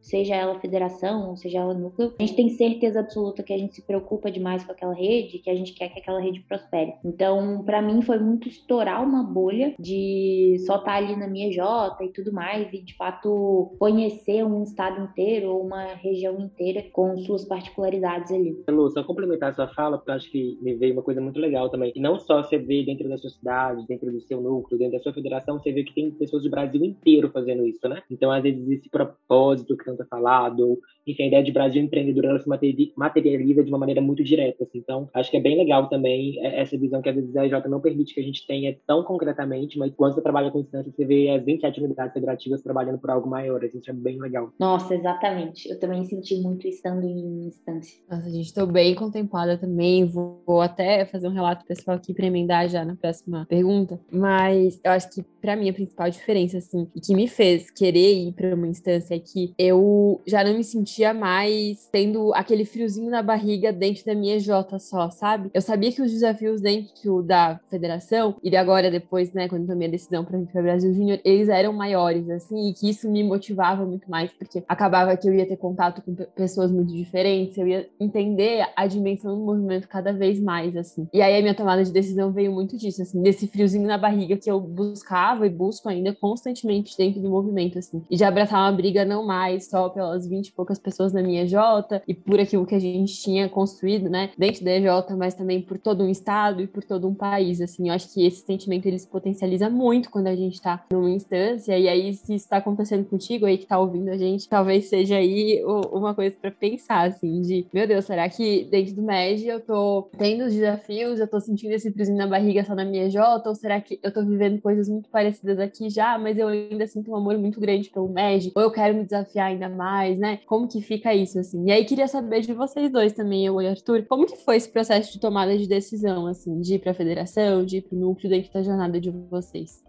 seja 0.06 0.36
ela 0.36 0.60
federação, 0.60 1.36
seja 1.36 1.60
ela 1.60 1.74
núcleo, 1.74 2.14
a 2.20 2.24
gente 2.24 2.36
tem 2.36 2.50
certeza 2.50 3.00
absoluta 3.00 3.44
que 3.44 3.52
a 3.52 3.58
gente 3.58 3.76
se 3.76 3.82
preocupa 3.82 4.32
demais 4.32 4.64
com 4.64 4.72
aquela 4.72 4.94
rede, 4.94 5.40
que 5.40 5.50
a 5.50 5.56
gente 5.56 5.74
quer 5.74 5.90
que 5.90 6.00
aquela 6.00 6.22
rede 6.22 6.42
prospere. 6.42 6.94
Então, 7.04 7.64
para 7.66 7.82
mim 7.82 8.02
foi 8.02 8.20
muito 8.20 8.48
estourar 8.48 9.04
uma 9.04 9.24
bolha 9.24 9.74
de 9.80 10.58
só 10.66 10.76
estar 10.78 10.92
tá 10.92 10.98
ali 10.98 11.16
na 11.16 11.28
minha 11.28 11.52
J 11.52 12.04
e 12.04 12.10
tudo 12.10 12.32
mais 12.32 12.72
e 12.72 12.82
de 12.82 12.96
fato 12.96 13.76
conhecer 13.80 14.46
um 14.46 14.64
estado 14.64 15.02
inteiro 15.04 15.50
ou 15.50 15.66
uma 15.66 15.86
região 15.96 16.40
inteira 16.40 16.84
com 16.92 17.18
suas 17.18 17.44
particularidades 17.46 18.32
ali. 18.32 18.64
Lu, 18.70 18.90
só 18.92 19.04
complementar 19.04 19.50
a 19.50 19.54
sua 19.54 19.68
fala, 19.68 19.98
porque 19.98 20.12
eu 20.12 20.16
acho 20.16 20.32
que 20.32 20.58
me 20.62 20.76
veio 20.76 20.94
uma 20.94 21.02
coisa 21.02 21.20
muito 21.20 21.40
legal 21.40 21.70
também. 21.70 21.92
E 21.96 22.00
não 22.00 22.20
só 22.20 22.44
você 22.44 22.58
vê 22.58 22.84
dentro 22.84 23.10
da 23.10 23.18
sua 23.18 23.30
cidade, 23.30 23.86
dentro 23.88 24.12
do 24.12 24.22
seu 24.22 24.40
núcleo, 24.40 24.78
dentro 24.78 24.98
da 24.98 25.04
sua 25.04 25.14
federação, 25.14 25.58
você 25.58 25.72
vê 25.72 25.84
que 25.84 25.94
tem 25.94 26.12
pessoas 26.12 26.44
do 26.44 26.50
Brasil 26.50 26.84
inteiro 26.84 27.30
fazendo 27.32 27.66
isso, 27.66 27.88
né? 27.88 28.04
Então, 28.12 28.32
às 28.32 28.44
vezes, 28.44 28.68
esse 28.70 28.90
propósito 28.90 29.76
que 29.76 29.95
falado, 30.10 30.80
enfim, 31.08 31.24
a 31.24 31.28
ideia 31.28 31.44
de 31.44 31.52
Brasil 31.52 31.82
empreendedor 31.82 32.26
ela 32.26 32.40
se 32.40 32.50
materializa 32.98 33.64
de 33.64 33.70
uma 33.70 33.78
maneira 33.78 34.02
muito 34.02 34.24
direta. 34.24 34.64
Assim. 34.64 34.80
Então, 34.80 35.08
acho 35.14 35.30
que 35.30 35.38
é 35.38 35.42
bem 35.42 35.58
legal 35.58 35.88
também 35.88 36.44
essa 36.46 36.78
visão 36.78 37.02
que 37.02 37.10
às 37.10 37.16
vezes 37.16 37.36
a 37.36 37.46
EJ 37.46 37.54
não 37.68 37.80
permite 37.80 38.14
que 38.14 38.20
a 38.20 38.24
gente 38.24 38.46
tenha 38.48 38.76
tão 38.88 39.04
concretamente, 39.04 39.78
mas 39.78 39.94
quando 39.96 40.16
você 40.16 40.22
trabalha 40.22 40.50
com 40.52 40.60
instância, 40.60 40.92
você 40.92 41.06
vê 41.06 41.30
as 41.30 41.44
27 41.44 41.84
unidades 41.84 42.14
federativas 42.14 42.62
trabalhando 42.62 43.00
por 43.00 43.10
algo 43.10 43.30
maior. 43.30 43.64
Assim, 43.64 43.80
isso 43.80 43.90
é 43.90 43.94
bem 43.94 44.20
legal. 44.20 44.52
Nossa, 44.60 44.96
exatamente. 44.96 45.70
Eu 45.70 45.80
também 45.80 46.04
senti 46.04 46.42
muito 46.42 46.68
estando 46.68 47.04
em 47.06 47.48
instância. 47.48 48.02
Nossa, 48.10 48.30
gente, 48.30 48.46
estou 48.46 48.66
bem 48.66 48.96
contemplada 48.96 49.58
também. 49.58 50.06
Vou, 50.06 50.42
vou 50.46 50.62
até 50.62 51.06
fazer 51.06 51.28
um 51.28 51.34
relato 51.34 51.66
pessoal 51.66 51.98
aqui 51.98 52.14
para 52.14 52.26
emendar 52.26 52.68
já 52.68 52.84
na 52.84 52.96
próxima 52.96 53.46
pergunta. 53.48 54.00
Mas 54.12 54.80
eu 54.84 54.92
acho 54.92 55.14
que, 55.14 55.24
para 55.42 55.56
mim, 55.56 55.70
a 55.70 55.74
principal 55.74 56.10
diferença, 56.10 56.58
assim, 56.58 56.88
e 56.96 57.00
que 57.00 57.14
me 57.14 57.28
fez 57.28 57.70
querer 57.70 58.14
ir 58.14 58.34
para 58.34 58.56
uma 58.56 58.68
instância 58.68 59.16
é 59.16 59.20
que 59.20 59.54
eu 59.58 59.85
já 60.26 60.44
não 60.44 60.56
me 60.56 60.64
sentia 60.64 61.14
mais 61.14 61.88
tendo 61.92 62.34
aquele 62.34 62.66
friozinho 62.66 63.10
na 63.10 63.22
barriga 63.22 63.72
dentro 63.72 64.06
da 64.06 64.16
minha 64.16 64.40
J 64.40 64.80
só, 64.80 65.10
sabe? 65.10 65.50
Eu 65.54 65.62
sabia 65.62 65.92
que 65.92 66.02
os 66.02 66.12
desafios 66.12 66.62
dentro 66.62 67.22
da 67.22 67.60
federação, 67.70 68.36
e 68.44 68.56
agora 68.56 68.90
depois, 68.92 69.34
né, 69.34 69.48
quando 69.48 69.68
tomei 69.68 69.88
a 69.88 69.92
decisão 69.92 70.24
para 70.24 70.38
vir 70.38 70.48
para 70.48 70.62
Brasil 70.62 70.94
Júnior, 70.94 71.20
eles 71.24 71.50
eram 71.50 71.74
maiores, 71.74 72.30
assim, 72.30 72.70
e 72.70 72.74
que 72.74 72.90
isso 72.90 73.10
me 73.10 73.24
motivava 73.24 73.86
muito 73.86 74.10
mais, 74.10 74.32
porque 74.32 74.64
acabava 74.68 75.16
que 75.18 75.28
eu 75.28 75.34
ia 75.34 75.48
ter 75.48 75.58
contato 75.58 76.02
com 76.02 76.16
pessoas 76.36 76.72
muito 76.72 76.94
diferentes, 76.94 77.58
eu 77.58 77.68
ia 77.68 77.90
entender 78.00 78.66
a 78.76 78.88
dimensão 78.88 79.38
do 79.38 79.46
movimento 79.46 79.88
cada 79.88 80.12
vez 80.12 80.40
mais, 80.40 80.76
assim. 80.76 81.08
E 81.14 81.22
aí 81.22 81.38
a 81.38 81.42
minha 81.42 81.56
tomada 81.56 81.84
de 81.84 81.92
decisão 81.92 82.32
veio 82.32 82.52
muito 82.52 82.78
disso, 82.78 83.02
assim, 83.02 83.22
desse 83.22 83.48
friozinho 83.48 83.88
na 83.88 83.98
barriga 83.98 84.38
que 84.38 84.50
eu 84.50 84.60
buscava 84.60 85.46
e 85.46 85.50
busco 85.50 85.90
ainda 85.90 86.14
constantemente 86.14 86.98
dentro 86.98 87.22
do 87.22 87.30
movimento, 87.30 87.80
assim. 87.80 88.04
E 88.10 88.16
de 88.16 88.24
abraçar 88.24 88.60
uma 88.60 88.72
briga 88.72 89.06
não 89.06 89.26
mais 89.26 89.68
só 89.76 89.90
pelas 89.90 90.26
20 90.26 90.48
e 90.48 90.52
poucas 90.54 90.80
pessoas 90.80 91.12
na 91.12 91.22
minha 91.22 91.46
J 91.46 92.02
e 92.08 92.14
por 92.14 92.40
aquilo 92.40 92.66
que 92.66 92.76
a 92.76 92.80
gente 92.80 93.14
tinha 93.22 93.50
construído, 93.50 94.10
né, 94.10 94.30
dentro 94.38 94.64
da 94.64 94.72
EJ, 94.72 94.88
mas 95.18 95.34
também 95.34 95.62
por 95.62 95.78
todo 95.78 96.02
um 96.02 96.10
estado 96.10 96.62
e 96.62 96.68
por 96.68 96.82
todo 96.82 97.06
um 97.10 97.14
país, 97.14 97.60
assim. 97.60 97.90
Eu 97.90 97.94
acho 97.94 98.14
que 98.14 98.26
esse 98.26 98.46
sentimento 98.46 98.86
ele 98.86 98.98
se 98.98 99.08
potencializa 99.08 99.70
muito 99.70 100.10
quando 100.10 100.28
a 100.28 100.36
gente 100.36 100.62
tá 100.62 100.86
numa 100.90 101.10
instância. 101.10 101.78
E 101.78 101.90
aí 101.90 102.14
se 102.14 102.34
está 102.36 102.58
acontecendo 102.58 103.04
contigo 103.04 103.46
aí 103.46 103.58
que 103.58 103.66
tá 103.66 103.78
ouvindo 103.78 104.10
a 104.12 104.18
gente, 104.18 104.48
talvez 104.48 104.86
seja 104.86 105.18
aí 105.18 105.62
uma 105.92 106.16
coisa 106.16 106.34
para 106.40 106.52
pensar, 106.52 107.10
assim, 107.10 107.42
de, 107.42 107.68
meu 107.74 107.86
Deus, 107.86 108.06
será 108.06 108.30
que 108.30 108.64
dentro 108.72 108.96
do 108.96 109.02
MED 109.02 109.46
eu 109.46 109.60
tô 109.60 110.10
tendo 110.18 110.46
os 110.46 110.54
desafios, 110.54 111.20
eu 111.20 111.28
tô 111.28 111.42
sentindo 111.42 111.74
esse 111.74 111.92
friozinho 111.92 112.18
na 112.18 112.28
barriga 112.28 112.64
só 112.64 112.74
na 112.74 112.86
minha 112.86 113.10
J, 113.10 113.46
ou 113.46 113.56
será 113.56 113.82
que 113.82 114.00
eu 114.02 114.14
tô 114.14 114.24
vivendo 114.24 114.62
coisas 114.62 114.88
muito 114.88 115.10
parecidas 115.10 115.60
aqui 115.60 115.90
já, 115.90 116.18
mas 116.18 116.38
eu 116.38 116.48
ainda 116.48 116.88
sinto 116.88 117.12
um 117.12 117.16
amor 117.16 117.38
muito 117.38 117.60
grande 117.60 117.90
pelo 117.90 118.08
MED, 118.08 118.54
ou 118.56 118.62
eu 118.62 118.72
quero 118.72 118.96
me 118.96 119.04
desafiar 119.04 119.52
ainda 119.56 119.70
mais, 119.70 120.18
né? 120.18 120.38
Como 120.46 120.68
que 120.68 120.82
fica 120.82 121.14
isso, 121.14 121.40
assim? 121.40 121.66
E 121.68 121.72
aí 121.72 121.86
queria 121.86 122.08
saber 122.08 122.42
de 122.42 122.54
vocês 122.54 122.92
dois 122.92 123.14
também, 123.14 123.46
eu 123.46 123.62
e 123.62 123.68
Arthur, 123.68 124.06
como 124.08 124.26
que 124.26 124.38
foi 124.38 124.58
esse 124.58 124.70
processo 124.70 125.12
de 125.12 125.20
tomada 125.20 125.58
de 125.58 125.68
decisão, 125.68 126.28
assim, 126.28 126.60
de 126.62 126.76
ir 126.76 126.80
pra 126.80 126.94
federação, 126.94 127.66
de 127.66 127.78
ir 127.78 127.82
pro 127.82 127.98
núcleo 127.98 128.30
dentro 128.30 128.54
da 128.54 128.62
jornada 128.62 129.00
de 129.00 129.10
vocês? 129.10 129.84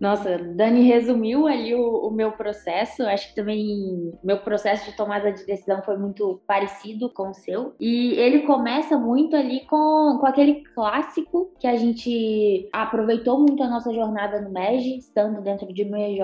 Nossa, 0.00 0.38
Dani 0.38 0.82
resumiu 0.82 1.46
ali 1.46 1.74
o, 1.74 2.06
o, 2.06 2.10
meu 2.10 2.32
processo. 2.32 3.02
Acho 3.02 3.28
que 3.28 3.34
também 3.34 4.12
meu 4.22 4.38
processo 4.38 4.88
de 4.90 4.96
tomada 4.96 5.32
de 5.32 5.44
decisão 5.44 5.82
foi 5.82 5.96
muito 5.96 6.40
parecido 6.46 7.10
com 7.10 7.30
o 7.30 7.34
seu. 7.34 7.74
E 7.80 8.12
ele 8.14 8.40
começa 8.40 8.96
muito 8.96 9.34
ali 9.34 9.60
com, 9.66 10.18
com 10.20 10.26
aquele 10.26 10.62
clássico 10.74 11.52
que 11.58 11.66
a 11.66 11.76
gente 11.76 12.68
aproveitou 12.72 13.38
muito 13.38 13.62
a 13.62 13.68
nossa 13.68 13.92
jornada 13.92 14.40
no 14.40 14.50
MEG, 14.50 14.98
estando 14.98 15.40
dentro 15.40 15.72
de 15.72 15.84
MEJ. 15.84 16.18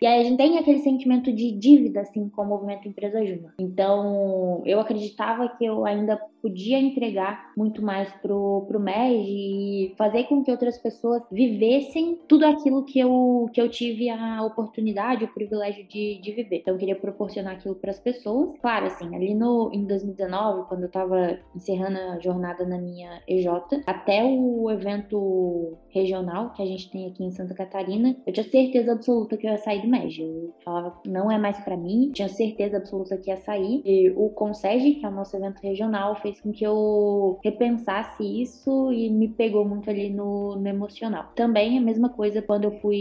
E 0.00 0.06
aí 0.06 0.20
a 0.20 0.24
gente 0.24 0.36
tem 0.36 0.58
aquele 0.58 0.78
sentimento 0.78 1.32
de 1.32 1.52
dívida, 1.52 2.00
assim, 2.00 2.28
com 2.28 2.42
o 2.42 2.46
movimento 2.46 2.88
Empresa 2.88 3.24
Júnior. 3.24 3.52
Então, 3.58 4.62
eu 4.64 4.78
acreditava 4.80 5.48
que 5.48 5.64
eu 5.64 5.84
ainda 5.84 6.20
podia 6.40 6.78
entregar 6.78 7.50
muito 7.56 7.82
mais 7.82 8.08
pro, 8.22 8.64
pro 8.68 8.78
MEG 8.78 9.24
e 9.26 9.94
fazer 9.96 10.24
com 10.24 10.44
que 10.44 10.50
outras 10.50 10.78
pessoas 10.78 11.22
vivessem 11.30 12.20
tudo 12.28 12.44
aquilo 12.44 12.84
que 12.84 13.00
eu 13.00 13.15
que 13.52 13.60
eu 13.60 13.68
tive 13.68 14.08
a 14.08 14.42
oportunidade, 14.42 15.24
o 15.24 15.28
privilégio 15.28 15.86
de, 15.86 16.20
de 16.20 16.32
viver. 16.32 16.58
Então 16.58 16.74
eu 16.74 16.78
queria 16.78 16.96
proporcionar 16.96 17.54
aquilo 17.54 17.74
para 17.74 17.90
as 17.90 17.98
pessoas. 17.98 18.58
Claro, 18.60 18.86
assim, 18.86 19.14
ali 19.14 19.34
no 19.34 19.70
em 19.72 19.84
2019, 19.84 20.68
quando 20.68 20.82
eu 20.82 20.86
estava 20.86 21.38
encerrando 21.54 21.98
a 21.98 22.18
jornada 22.18 22.64
na 22.66 22.78
minha 22.78 23.22
EJ, 23.28 23.46
até 23.86 24.24
o 24.24 24.70
evento 24.70 25.76
regional 25.90 26.52
que 26.52 26.62
a 26.62 26.66
gente 26.66 26.90
tem 26.90 27.06
aqui 27.08 27.24
em 27.24 27.30
Santa 27.30 27.54
Catarina, 27.54 28.16
eu 28.26 28.32
tinha 28.32 28.44
certeza 28.44 28.92
absoluta 28.92 29.36
que 29.36 29.46
eu 29.46 29.52
ia 29.52 29.58
sair 29.58 29.82
do 29.82 29.88
MEG. 29.88 30.22
Eu 30.22 30.54
falava, 30.64 31.00
não 31.06 31.30
é 31.30 31.38
mais 31.38 31.58
para 31.60 31.76
mim, 31.76 32.10
tinha 32.12 32.28
certeza 32.28 32.76
absoluta 32.76 33.16
que 33.16 33.30
ia 33.30 33.36
sair. 33.38 33.82
E 33.84 34.10
o 34.10 34.30
Consege, 34.30 34.94
que 34.94 35.06
é 35.06 35.08
o 35.08 35.12
nosso 35.12 35.36
evento 35.36 35.60
regional, 35.60 36.16
fez 36.16 36.40
com 36.40 36.52
que 36.52 36.64
eu 36.64 37.38
repensasse 37.42 38.22
isso 38.22 38.92
e 38.92 39.10
me 39.10 39.28
pegou 39.28 39.64
muito 39.64 39.88
ali 39.90 40.10
no, 40.10 40.56
no 40.56 40.68
emocional. 40.68 41.32
Também 41.34 41.78
a 41.78 41.80
mesma 41.80 42.08
coisa 42.08 42.42
quando 42.42 42.64
eu 42.64 42.72
fui 42.80 42.96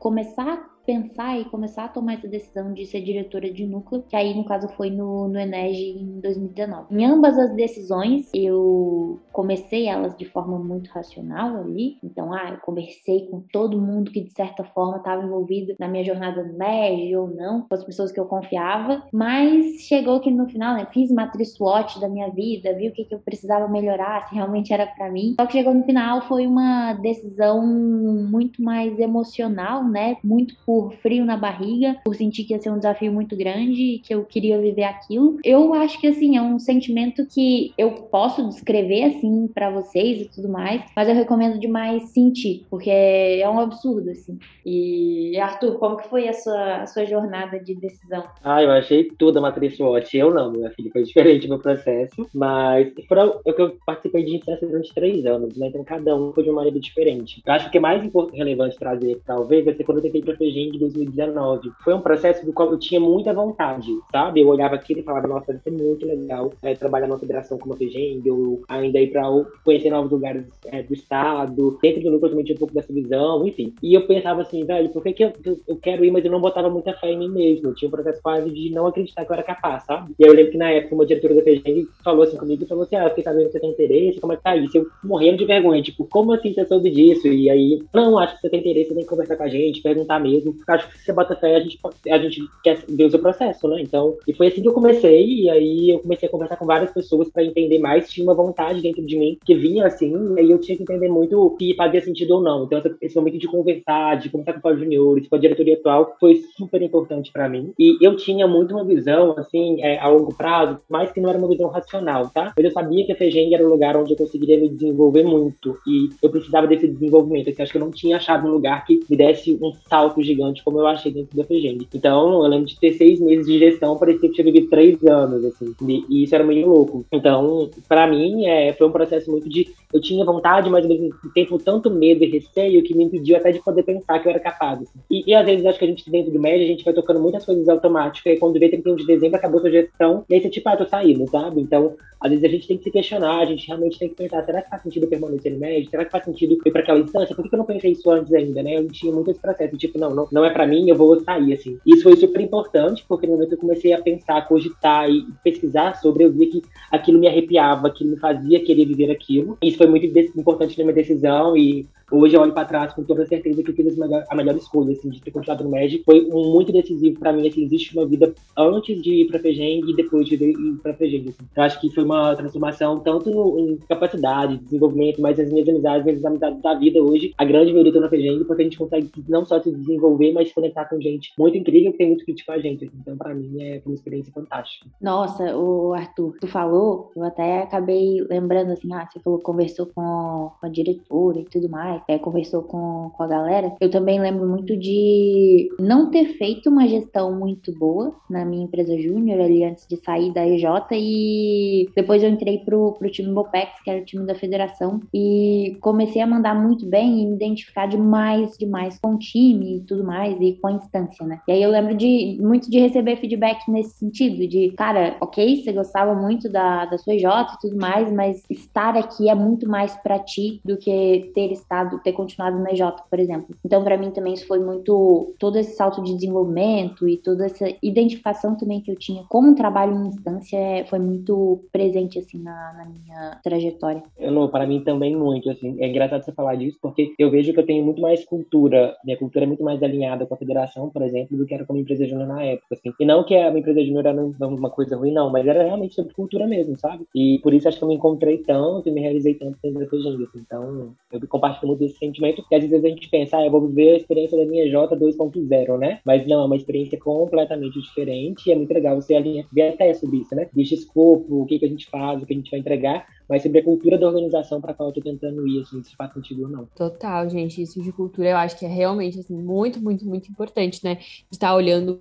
começar 0.00 0.75
pensar 0.86 1.38
e 1.38 1.44
começar 1.46 1.84
a 1.84 1.88
tomar 1.88 2.14
essa 2.14 2.28
decisão 2.28 2.72
de 2.72 2.86
ser 2.86 3.02
diretora 3.02 3.52
de 3.52 3.66
núcleo, 3.66 4.04
que 4.08 4.14
aí 4.14 4.34
no 4.34 4.44
caso 4.44 4.68
foi 4.68 4.88
no, 4.88 5.28
no 5.28 5.38
Enege 5.38 5.98
em 5.98 6.20
2019. 6.20 6.94
Em 6.94 7.04
ambas 7.04 7.36
as 7.38 7.54
decisões, 7.54 8.30
eu 8.32 9.20
comecei 9.32 9.88
elas 9.88 10.16
de 10.16 10.24
forma 10.24 10.58
muito 10.58 10.88
racional 10.90 11.56
ali, 11.56 11.98
então, 12.02 12.32
ah, 12.32 12.50
eu 12.52 12.58
conversei 12.58 13.26
com 13.26 13.40
todo 13.52 13.80
mundo 13.80 14.10
que 14.10 14.22
de 14.22 14.30
certa 14.30 14.62
forma 14.62 14.98
estava 14.98 15.22
envolvido 15.22 15.74
na 15.78 15.88
minha 15.88 16.04
jornada 16.04 16.44
no 16.44 16.54
Enege 16.54 17.16
ou 17.16 17.28
não, 17.28 17.62
com 17.62 17.74
as 17.74 17.84
pessoas 17.84 18.12
que 18.12 18.20
eu 18.20 18.26
confiava, 18.26 19.02
mas 19.12 19.80
chegou 19.80 20.20
que 20.20 20.30
no 20.30 20.48
final, 20.48 20.76
né, 20.76 20.86
fiz 20.92 21.10
matriz 21.10 21.54
SWOT 21.54 22.00
da 22.00 22.08
minha 22.08 22.30
vida, 22.30 22.74
vi 22.74 22.88
o 22.88 22.92
que, 22.92 23.04
que 23.04 23.14
eu 23.14 23.18
precisava 23.18 23.66
melhorar, 23.68 24.28
se 24.28 24.34
realmente 24.34 24.72
era 24.72 24.86
para 24.86 25.10
mim. 25.10 25.34
Só 25.38 25.46
que 25.46 25.54
chegou 25.54 25.74
no 25.74 25.84
final 25.84 26.22
foi 26.22 26.46
uma 26.46 26.92
decisão 26.94 27.66
muito 27.66 28.62
mais 28.62 28.98
emocional, 28.98 29.84
né, 29.84 30.16
muito 30.22 30.54
por 30.64 30.75
por 30.76 30.92
frio 30.96 31.24
na 31.24 31.38
barriga, 31.38 31.96
por 32.04 32.14
sentir 32.14 32.44
que 32.44 32.52
ia 32.52 32.60
ser 32.60 32.70
um 32.70 32.76
desafio 32.76 33.10
muito 33.10 33.34
grande 33.34 33.94
e 33.94 33.98
que 33.98 34.14
eu 34.14 34.26
queria 34.26 34.60
viver 34.60 34.84
aquilo. 34.84 35.38
Eu 35.42 35.72
acho 35.72 35.98
que 35.98 36.06
assim, 36.06 36.36
é 36.36 36.42
um 36.42 36.58
sentimento 36.58 37.24
que 37.26 37.72
eu 37.78 37.92
posso 37.92 38.46
descrever 38.46 39.04
assim 39.04 39.48
para 39.48 39.70
vocês 39.70 40.20
e 40.20 40.28
tudo 40.28 40.50
mais, 40.50 40.82
mas 40.94 41.08
eu 41.08 41.14
recomendo 41.14 41.58
demais 41.58 42.10
sentir, 42.10 42.66
porque 42.68 42.90
é 42.90 43.48
um 43.48 43.58
absurdo 43.58 44.10
assim. 44.10 44.38
E 44.66 45.38
Arthur, 45.38 45.78
como 45.78 45.96
que 45.96 46.10
foi 46.10 46.28
a 46.28 46.34
sua, 46.34 46.82
a 46.82 46.86
sua 46.86 47.06
jornada 47.06 47.58
de 47.58 47.74
decisão? 47.74 48.24
Ah, 48.44 48.62
eu 48.62 48.70
achei 48.70 49.04
tudo 49.04 49.38
a 49.38 49.40
matriz 49.40 49.76
SWOT. 49.76 50.14
Eu 50.14 50.34
não, 50.34 50.52
minha 50.52 50.70
filha, 50.72 50.90
foi 50.92 51.04
diferente 51.04 51.46
o 51.46 51.48
meu 51.48 51.58
processo, 51.58 52.28
mas 52.34 52.92
foram, 53.08 53.40
eu, 53.46 53.54
eu 53.56 53.76
participei 53.86 54.24
de 54.24 54.36
instâncias 54.36 54.70
durante 54.70 54.92
três 54.92 55.24
anos, 55.24 55.56
né? 55.56 55.68
Então 55.68 55.82
cada 55.82 56.14
um 56.14 56.34
foi 56.34 56.44
de 56.44 56.50
uma 56.50 56.56
maneira 56.56 56.78
diferente. 56.78 57.42
Eu 57.46 57.52
acho 57.54 57.70
que 57.70 57.78
é 57.78 57.80
mais 57.80 58.02
relevante 58.34 58.76
trazer, 58.76 59.22
talvez, 59.24 59.64
vai 59.64 59.72
ser 59.72 59.84
quando 59.84 59.98
eu 59.98 60.02
tentei 60.02 60.20
para 60.66 60.72
de 60.72 60.78
2019. 60.78 61.70
Foi 61.82 61.94
um 61.94 62.00
processo 62.00 62.44
do 62.44 62.52
qual 62.52 62.70
eu 62.70 62.78
tinha 62.78 63.00
muita 63.00 63.32
vontade, 63.32 63.90
sabe? 64.10 64.40
Eu 64.40 64.48
olhava 64.48 64.74
aquilo 64.74 65.00
e 65.00 65.02
falava, 65.02 65.26
nossa, 65.28 65.52
isso 65.52 65.68
é 65.68 65.70
muito 65.70 66.06
legal 66.06 66.52
é, 66.62 66.74
trabalhar 66.74 67.06
numa 67.06 67.18
federação 67.18 67.58
como 67.58 67.74
a 67.74 67.76
FEGENG, 67.76 68.30
ou 68.30 68.62
ainda 68.68 69.00
ir 69.00 69.10
para 69.10 69.22
conhecer 69.64 69.90
novos 69.90 70.10
lugares 70.10 70.44
é, 70.66 70.82
do 70.82 70.94
estado. 70.94 71.78
Dentro 71.80 72.02
do 72.02 72.10
núcleo 72.10 72.38
eu 72.38 72.44
tinha 72.44 72.56
um 72.56 72.58
pouco 72.58 72.74
dessa 72.74 72.92
visão, 72.92 73.46
enfim. 73.46 73.74
E 73.82 73.94
eu 73.94 74.06
pensava 74.06 74.42
assim, 74.42 74.64
velho, 74.64 74.88
por 74.90 75.02
que, 75.02 75.12
que 75.12 75.24
eu, 75.24 75.32
eu, 75.66 75.76
quero 75.76 76.04
ir, 76.04 76.10
mas 76.10 76.24
eu 76.24 76.30
não 76.30 76.40
botava 76.40 76.68
muita 76.68 76.92
fé 76.94 77.10
em 77.10 77.18
mim 77.18 77.28
mesmo. 77.28 77.68
Eu 77.68 77.74
tinha 77.74 77.88
um 77.88 77.92
processo 77.92 78.20
quase 78.22 78.50
de 78.50 78.70
não 78.70 78.86
acreditar 78.86 79.24
que 79.24 79.30
eu 79.30 79.34
era 79.34 79.42
capaz, 79.42 79.84
sabe? 79.84 80.14
E 80.18 80.22
eu 80.22 80.32
lembro 80.32 80.52
que 80.52 80.58
na 80.58 80.70
época 80.70 80.94
uma 80.94 81.06
diretora 81.06 81.34
da 81.34 81.42
FEGENG 81.42 81.88
falou 82.02 82.22
assim 82.22 82.36
comigo 82.36 82.62
e 82.62 82.66
falou 82.66 82.84
assim, 82.84 82.96
ah, 82.96 83.08
fiquei 83.08 83.24
sabendo 83.24 83.46
que 83.46 83.52
você 83.52 83.60
tem 83.60 83.70
interesse, 83.70 84.20
como 84.20 84.32
é 84.32 84.36
que 84.36 84.42
tá 84.42 84.56
isso? 84.56 84.76
Eu 84.76 84.86
morrendo 85.04 85.38
de 85.38 85.44
vergonha, 85.44 85.82
tipo, 85.82 86.06
como 86.06 86.32
assim 86.32 86.52
você 86.52 86.64
soube 86.64 86.90
disso? 86.90 87.28
E 87.28 87.50
aí, 87.50 87.82
não, 87.92 88.18
acho 88.18 88.36
que 88.36 88.42
você 88.42 88.50
tem 88.50 88.60
interesse, 88.60 88.88
você 88.88 88.94
tem 88.94 89.04
que 89.04 89.08
conversar 89.08 89.36
com 89.36 89.42
a 89.42 89.48
gente, 89.48 89.82
perguntar 89.82 90.18
mesmo 90.18 90.55
acho 90.68 90.88
que 90.88 90.98
se 90.98 91.04
você 91.04 91.12
bota 91.12 91.36
fé, 91.36 91.56
a 91.56 91.60
gente, 91.60 91.78
a 92.10 92.18
gente 92.18 92.42
quer 92.62 92.84
ver 92.88 93.04
o 93.04 93.10
seu 93.10 93.20
processo, 93.20 93.68
né? 93.68 93.80
Então, 93.80 94.16
e 94.26 94.32
foi 94.32 94.48
assim 94.48 94.62
que 94.62 94.68
eu 94.68 94.72
comecei, 94.72 95.26
e 95.26 95.50
aí 95.50 95.90
eu 95.90 95.98
comecei 96.00 96.28
a 96.28 96.32
conversar 96.32 96.56
com 96.56 96.66
várias 96.66 96.90
pessoas 96.92 97.28
para 97.30 97.44
entender 97.44 97.78
mais, 97.78 98.10
tinha 98.10 98.26
uma 98.26 98.34
vontade 98.34 98.80
dentro 98.80 99.04
de 99.04 99.18
mim 99.18 99.38
que 99.44 99.54
vinha 99.54 99.86
assim, 99.86 100.12
e 100.36 100.40
aí 100.40 100.50
eu 100.50 100.58
tinha 100.58 100.76
que 100.76 100.82
entender 100.82 101.08
muito 101.08 101.56
se 101.58 101.74
fazia 101.74 102.00
sentido 102.00 102.36
ou 102.36 102.42
não. 102.42 102.64
Então, 102.64 102.82
esse 103.00 103.16
momento 103.16 103.38
de 103.38 103.46
conversar, 103.46 104.16
de 104.16 104.30
conversar 104.30 104.60
com 104.60 104.68
os 104.68 104.78
juniores, 104.78 105.28
com 105.28 105.36
a 105.36 105.38
diretoria 105.38 105.74
atual, 105.74 106.16
foi 106.20 106.42
super 106.56 106.80
importante 106.82 107.32
para 107.32 107.48
mim. 107.48 107.72
E 107.78 107.96
eu 108.00 108.16
tinha 108.16 108.46
muito 108.46 108.74
uma 108.74 108.84
visão, 108.84 109.34
assim, 109.38 109.82
é, 109.82 109.98
a 109.98 110.08
longo 110.08 110.34
prazo, 110.34 110.78
mas 110.88 111.10
que 111.10 111.20
não 111.20 111.28
era 111.28 111.38
uma 111.38 111.48
visão 111.48 111.68
racional, 111.68 112.30
tá? 112.30 112.52
Mas 112.56 112.64
eu 112.64 112.70
sabia 112.70 113.04
que 113.04 113.12
a 113.12 113.16
FEGENG 113.16 113.54
era 113.54 113.66
o 113.66 113.70
lugar 113.70 113.96
onde 113.96 114.12
eu 114.12 114.16
conseguiria 114.16 114.58
me 114.58 114.68
desenvolver 114.68 115.24
muito, 115.24 115.78
e 115.86 116.08
eu 116.22 116.30
precisava 116.30 116.66
desse 116.66 116.88
desenvolvimento. 116.88 117.50
Assim, 117.50 117.62
acho 117.62 117.72
que 117.72 117.78
eu 117.78 117.84
não 117.84 117.90
tinha 117.90 118.16
achado 118.16 118.46
um 118.46 118.52
lugar 118.52 118.84
que 118.84 119.00
me 119.08 119.16
desse 119.16 119.58
um 119.60 119.72
salto 119.88 120.22
gigante 120.22 120.45
como 120.62 120.80
eu 120.80 120.86
achei 120.86 121.12
dentro 121.12 121.36
da 121.36 121.44
FEGENG. 121.44 121.86
Então, 121.94 122.42
eu 122.42 122.48
lembro 122.48 122.66
de 122.66 122.78
ter 122.78 122.92
seis 122.92 123.20
meses 123.20 123.46
de 123.46 123.58
gestão, 123.58 123.96
parecia 123.96 124.28
que 124.28 124.34
tinha 124.34 124.44
vivido 124.44 124.68
três 124.68 125.02
anos, 125.04 125.44
assim, 125.44 125.74
e 126.08 126.22
isso 126.22 126.34
era 126.34 126.44
meio 126.44 126.68
louco. 126.68 127.04
Então, 127.12 127.70
para 127.88 128.06
mim, 128.06 128.46
é, 128.46 128.72
foi 128.72 128.86
um 128.86 128.92
processo 128.92 129.30
muito 129.30 129.48
de. 129.48 129.68
Eu 129.92 130.00
tinha 130.00 130.24
vontade, 130.24 130.68
mas 130.68 130.84
ao 130.84 130.90
mesmo 130.90 131.10
tempo 131.34 131.58
tanto 131.58 131.90
medo 131.90 132.24
e 132.24 132.30
receio 132.30 132.82
que 132.82 132.94
me 132.94 133.04
impediu 133.04 133.36
até 133.36 133.52
de 133.52 133.62
poder 133.62 133.82
pensar 133.82 134.18
que 134.18 134.28
eu 134.28 134.30
era 134.30 134.40
capaz. 134.40 134.82
Assim. 134.82 134.98
E, 135.10 135.30
e, 135.30 135.34
às 135.34 135.46
vezes, 135.46 135.64
acho 135.64 135.78
que 135.78 135.84
a 135.84 135.88
gente, 135.88 136.10
dentro 136.10 136.32
do 136.32 136.40
médio, 136.40 136.64
a 136.64 136.68
gente 136.68 136.84
vai 136.84 136.92
tocando 136.92 137.20
muitas 137.20 137.44
coisas 137.44 137.68
automáticas, 137.68 138.34
e 138.34 138.38
quando 138.38 138.58
vê 138.58 138.68
31 138.68 138.96
de 138.96 139.06
dezembro, 139.06 139.36
acabou 139.36 139.60
sua 139.60 139.70
gestão, 139.70 140.24
e 140.28 140.34
aí 140.34 140.40
você, 140.40 140.50
tipo, 140.50 140.68
ah, 140.68 140.76
tô 140.76 140.86
saindo, 140.86 141.26
sabe? 141.28 141.60
Então, 141.60 141.94
às 142.20 142.30
vezes 142.30 142.44
a 142.44 142.48
gente 142.48 142.66
tem 142.66 142.78
que 142.78 142.84
se 142.84 142.90
questionar, 142.90 143.40
a 143.40 143.44
gente 143.44 143.66
realmente 143.66 143.98
tem 143.98 144.08
que 144.08 144.14
pensar, 144.14 144.44
será 144.44 144.62
que 144.62 144.70
faz 144.70 144.82
sentido 144.82 145.06
permanecer 145.06 145.52
no 145.52 145.58
médio? 145.58 145.90
Será 145.90 146.04
que 146.04 146.10
faz 146.10 146.24
sentido 146.24 146.58
ir 146.64 146.70
para 146.70 146.80
aquela 146.80 146.98
instância? 146.98 147.34
Por 147.34 147.48
que 147.48 147.54
eu 147.54 147.58
não 147.58 147.66
pensei 147.66 147.92
isso 147.92 148.10
antes 148.10 148.32
ainda, 148.32 148.62
né? 148.62 148.78
Eu 148.78 148.88
tinha 148.88 149.12
muito 149.12 149.30
esse 149.30 149.40
processo, 149.40 149.76
tipo, 149.76 149.98
não, 149.98 150.14
não, 150.14 150.25
não 150.32 150.44
é 150.44 150.50
para 150.50 150.66
mim, 150.66 150.88
eu 150.88 150.96
vou 150.96 151.18
sair, 151.20 151.52
assim. 151.52 151.78
Isso 151.86 152.02
foi 152.02 152.16
super 152.16 152.40
importante, 152.40 153.04
porque 153.08 153.26
no 153.26 153.34
momento 153.34 153.50
que 153.50 153.54
eu 153.54 153.60
comecei 153.60 153.92
a 153.92 154.00
pensar, 154.00 154.46
cogitar 154.46 155.10
e 155.10 155.26
pesquisar 155.42 155.94
sobre, 155.94 156.24
eu 156.24 156.32
vi 156.32 156.46
que 156.46 156.62
aquilo 156.90 157.18
me 157.18 157.28
arrepiava, 157.28 157.88
aquilo 157.88 158.10
me 158.10 158.16
fazia 158.16 158.64
querer 158.64 158.86
viver 158.86 159.10
aquilo. 159.10 159.56
Isso 159.62 159.78
foi 159.78 159.86
muito 159.86 160.06
importante 160.06 160.78
na 160.78 160.84
minha 160.84 160.94
decisão 160.94 161.56
e 161.56 161.86
hoje 162.10 162.36
eu 162.36 162.40
olho 162.40 162.52
para 162.52 162.64
trás 162.66 162.92
com 162.92 163.02
toda 163.02 163.26
certeza 163.26 163.62
que 163.62 163.70
eu 163.70 163.74
fiz 163.74 164.00
a 164.00 164.34
melhor, 164.34 164.56
escolha, 164.56 164.92
assim, 164.92 165.08
de 165.08 165.20
ter 165.20 165.30
continuado 165.30 165.64
no 165.64 165.70
MED. 165.70 166.02
Foi 166.04 166.20
muito 166.26 166.72
decisivo 166.72 167.18
para 167.18 167.32
mim, 167.32 167.48
assim, 167.48 167.64
existe 167.64 167.96
uma 167.96 168.06
vida 168.06 168.32
antes 168.56 169.02
de 169.02 169.22
ir 169.22 169.26
para 169.26 169.40
FEGENG 169.40 169.90
e 169.90 169.96
depois 169.96 170.26
de 170.26 170.36
ir 170.36 170.78
para 170.82 170.94
FEGENG, 170.94 171.30
assim. 171.30 171.48
Eu 171.56 171.62
acho 171.62 171.80
que 171.80 171.90
foi 171.90 172.04
uma 172.04 172.34
transformação 172.36 173.00
tanto 173.00 173.58
em 173.58 173.76
capacidade, 173.88 174.58
desenvolvimento, 174.58 175.20
mas 175.20 175.38
as 175.38 175.50
minhas 175.50 175.68
amizades, 175.68 176.04
minhas 176.04 176.24
amizades 176.24 176.62
da 176.62 176.74
vida 176.74 177.02
hoje, 177.02 177.32
a 177.36 177.44
grande 177.44 177.72
maioria 177.72 177.90
estão 177.90 178.02
na 178.02 178.08
FEGENG, 178.08 178.44
porque 178.44 178.62
a 178.62 178.64
gente 178.64 178.78
consegue 178.78 179.10
não 179.28 179.44
só 179.44 179.60
se 179.60 179.70
desenvolver, 179.70 180.15
mas 180.32 180.48
se 180.48 180.54
conectar 180.54 180.84
com 180.86 181.00
gente 181.00 181.32
muito 181.38 181.56
incrível 181.56 181.92
que 181.92 181.98
tem 181.98 182.08
muito 182.08 182.24
crítico 182.24 182.52
a 182.52 182.58
gente. 182.58 182.90
Então, 183.00 183.16
para 183.16 183.34
mim, 183.34 183.62
é 183.62 183.82
uma 183.84 183.94
experiência 183.94 184.32
fantástica. 184.32 184.86
Nossa, 185.00 185.56
o 185.56 185.92
Arthur, 185.92 186.36
tu 186.40 186.46
falou, 186.46 187.10
eu 187.16 187.24
até 187.24 187.62
acabei 187.62 188.20
lembrando 188.28 188.72
assim, 188.72 188.92
ah, 188.92 189.08
você 189.10 189.20
falou 189.20 189.40
conversou 189.40 189.86
com, 189.86 190.50
com 190.60 190.66
a 190.66 190.68
diretora 190.68 191.40
e 191.40 191.44
tudo 191.44 191.68
mais, 191.68 192.02
é, 192.08 192.18
conversou 192.18 192.62
com, 192.62 193.10
com 193.16 193.22
a 193.22 193.26
galera. 193.26 193.74
Eu 193.80 193.90
também 193.90 194.20
lembro 194.20 194.48
muito 194.48 194.76
de 194.76 195.68
não 195.78 196.10
ter 196.10 196.36
feito 196.36 196.68
uma 196.68 196.86
gestão 196.86 197.38
muito 197.38 197.72
boa 197.78 198.14
na 198.28 198.44
minha 198.44 198.64
empresa 198.64 198.98
júnior 198.98 199.40
ali 199.40 199.64
antes 199.64 199.86
de 199.86 199.96
sair 199.96 200.32
da 200.32 200.46
EJ 200.46 200.64
e 200.92 201.88
depois 201.94 202.22
eu 202.22 202.30
entrei 202.30 202.58
pro, 202.58 202.92
pro 202.92 203.10
time 203.10 203.32
Bopex, 203.32 203.80
que 203.82 203.90
era 203.90 204.00
o 204.00 204.04
time 204.04 204.26
da 204.26 204.34
federação, 204.34 205.00
e 205.12 205.76
comecei 205.80 206.20
a 206.22 206.26
mandar 206.26 206.54
muito 206.54 206.86
bem 206.86 207.22
e 207.22 207.26
me 207.26 207.34
identificar 207.34 207.86
demais, 207.86 208.56
demais 208.58 208.98
com 208.98 209.14
o 209.14 209.18
time 209.18 209.78
e 209.78 209.80
tudo 209.80 210.04
mais, 210.06 210.40
e 210.40 210.54
com 210.54 210.68
a 210.68 210.72
instância, 210.72 211.26
né? 211.26 211.40
E 211.48 211.52
aí 211.52 211.62
eu 211.62 211.70
lembro 211.70 211.94
de 211.94 212.38
muito 212.40 212.70
de 212.70 212.78
receber 212.78 213.16
feedback 213.16 213.68
nesse 213.70 213.98
sentido, 213.98 214.46
de, 214.46 214.70
cara, 214.76 215.16
ok, 215.20 215.62
você 215.62 215.72
gostava 215.72 216.14
muito 216.14 216.48
da, 216.48 216.86
da 216.86 216.98
sua 216.98 217.14
EJ 217.14 217.24
e 217.24 217.60
tudo 217.60 217.76
mais, 217.76 218.12
mas 218.12 218.42
estar 218.48 218.96
aqui 218.96 219.28
é 219.28 219.34
muito 219.34 219.68
mais 219.68 219.96
para 219.96 220.18
ti 220.18 220.60
do 220.64 220.76
que 220.76 221.30
ter 221.34 221.52
estado, 221.52 222.00
ter 222.02 222.12
continuado 222.12 222.58
na 222.58 222.70
EJ, 222.70 222.82
por 223.10 223.18
exemplo. 223.18 223.54
Então, 223.64 223.82
para 223.82 223.98
mim 223.98 224.10
também 224.10 224.34
isso 224.34 224.46
foi 224.46 224.58
muito, 224.58 225.34
todo 225.38 225.58
esse 225.58 225.76
salto 225.76 226.02
de 226.02 226.14
desenvolvimento 226.14 227.08
e 227.08 227.16
toda 227.16 227.46
essa 227.46 227.66
identificação 227.82 228.56
também 228.56 228.80
que 228.80 228.90
eu 228.90 228.96
tinha 228.96 229.24
com 229.28 229.50
o 229.50 229.54
trabalho 229.54 229.94
em 229.94 230.08
instância 230.08 230.58
foi 230.88 230.98
muito 230.98 231.64
presente, 231.72 232.18
assim, 232.18 232.42
na, 232.42 232.72
na 232.74 232.84
minha 232.84 233.40
trajetória. 233.42 234.02
Eu 234.18 234.32
não, 234.32 234.48
para 234.48 234.66
mim 234.66 234.80
também 234.82 235.16
muito, 235.16 235.50
assim, 235.50 235.76
é 235.80 235.88
engraçado 235.88 236.24
você 236.24 236.32
falar 236.32 236.56
disso, 236.56 236.78
porque 236.80 237.14
eu 237.18 237.30
vejo 237.30 237.52
que 237.52 237.60
eu 237.60 237.66
tenho 237.66 237.84
muito 237.84 238.00
mais 238.00 238.24
cultura, 238.24 238.96
minha 239.04 239.16
cultura 239.16 239.44
é 239.44 239.48
muito 239.48 239.62
mais 239.62 239.80
alinhada 239.96 240.26
com 240.26 240.34
a 240.34 240.38
federação, 240.38 240.88
por 240.90 241.02
exemplo, 241.02 241.36
do 241.36 241.46
que 241.46 241.54
era 241.54 241.64
como 241.64 241.78
empresa 241.78 242.06
júnior 242.06 242.28
na 242.28 242.42
época, 242.42 242.74
assim. 242.74 242.92
E 242.98 243.04
não 243.04 243.24
que 243.24 243.34
a 243.34 243.50
empresa 243.50 243.82
júnior 243.82 244.06
era 244.06 244.22
uma 244.22 244.70
coisa 244.70 244.96
ruim, 244.96 245.12
não, 245.12 245.30
mas 245.30 245.46
era 245.46 245.62
realmente 245.62 245.94
sobre 245.94 246.14
cultura 246.14 246.46
mesmo, 246.46 246.76
sabe? 246.76 247.06
E 247.14 247.38
por 247.42 247.52
isso 247.54 247.68
acho 247.68 247.78
que 247.78 247.84
eu 247.84 247.88
me 247.88 247.94
encontrei 247.94 248.38
tanto 248.38 248.88
e 248.88 248.92
me 248.92 249.00
realizei 249.00 249.34
tanto 249.34 249.58
dentro 249.62 249.80
da 249.80 249.86
FEGENG, 249.86 250.22
assim. 250.22 250.38
Então, 250.38 250.94
eu 251.12 251.20
compartilho 251.28 251.68
muito 251.68 251.80
desse 251.80 251.98
sentimento, 251.98 252.44
que 252.48 252.54
às 252.54 252.62
vezes 252.62 252.84
a 252.84 252.88
gente 252.88 253.08
pensa, 253.08 253.38
ah, 253.38 253.44
eu 253.44 253.50
vou 253.50 253.66
viver 253.66 253.92
a 253.92 253.96
experiência 253.96 254.36
da 254.36 254.44
minha 254.44 254.68
J 254.68 254.96
2.0, 254.96 255.78
né? 255.78 256.00
Mas 256.04 256.26
não, 256.26 256.42
é 256.42 256.44
uma 256.44 256.56
experiência 256.56 256.98
completamente 256.98 257.80
diferente 257.80 258.48
e 258.48 258.52
é 258.52 258.56
muito 258.56 258.72
legal 258.72 259.00
você 259.00 259.14
alinhar, 259.14 259.46
ver 259.52 259.68
até 259.68 259.92
sobre 259.94 260.18
isso, 260.18 260.34
né? 260.34 260.48
Deixa 260.52 260.74
escopo, 260.74 261.42
o 261.42 261.46
que, 261.46 261.58
que 261.58 261.64
a 261.64 261.68
gente 261.68 261.86
faz, 261.88 262.22
o 262.22 262.26
que 262.26 262.32
a 262.32 262.36
gente 262.36 262.50
vai 262.50 262.60
entregar, 262.60 263.06
mas 263.28 263.42
sobre 263.42 263.58
a 263.58 263.64
cultura 263.64 263.98
da 263.98 264.06
organização 264.06 264.60
para 264.60 264.74
qual 264.74 264.88
eu 264.88 264.94
tô 264.94 265.00
tentando 265.00 265.46
ir, 265.46 265.62
assim, 265.62 265.82
se 265.82 265.94
faz 265.96 266.12
sentido 266.12 266.42
ou 266.42 266.48
não. 266.48 266.66
Total, 266.74 267.28
gente, 267.28 267.60
isso 267.62 267.82
de 267.82 267.92
cultura 267.92 268.30
eu 268.30 268.36
acho 268.36 268.58
que 268.58 268.64
é 268.64 268.68
realmente, 268.68 269.18
assim, 269.20 269.36
muito, 269.36 269.82
muito, 269.82 270.04
muito 270.06 270.30
importante, 270.30 270.84
né? 270.84 270.98
Estar 271.30 271.54
olhando 271.54 272.00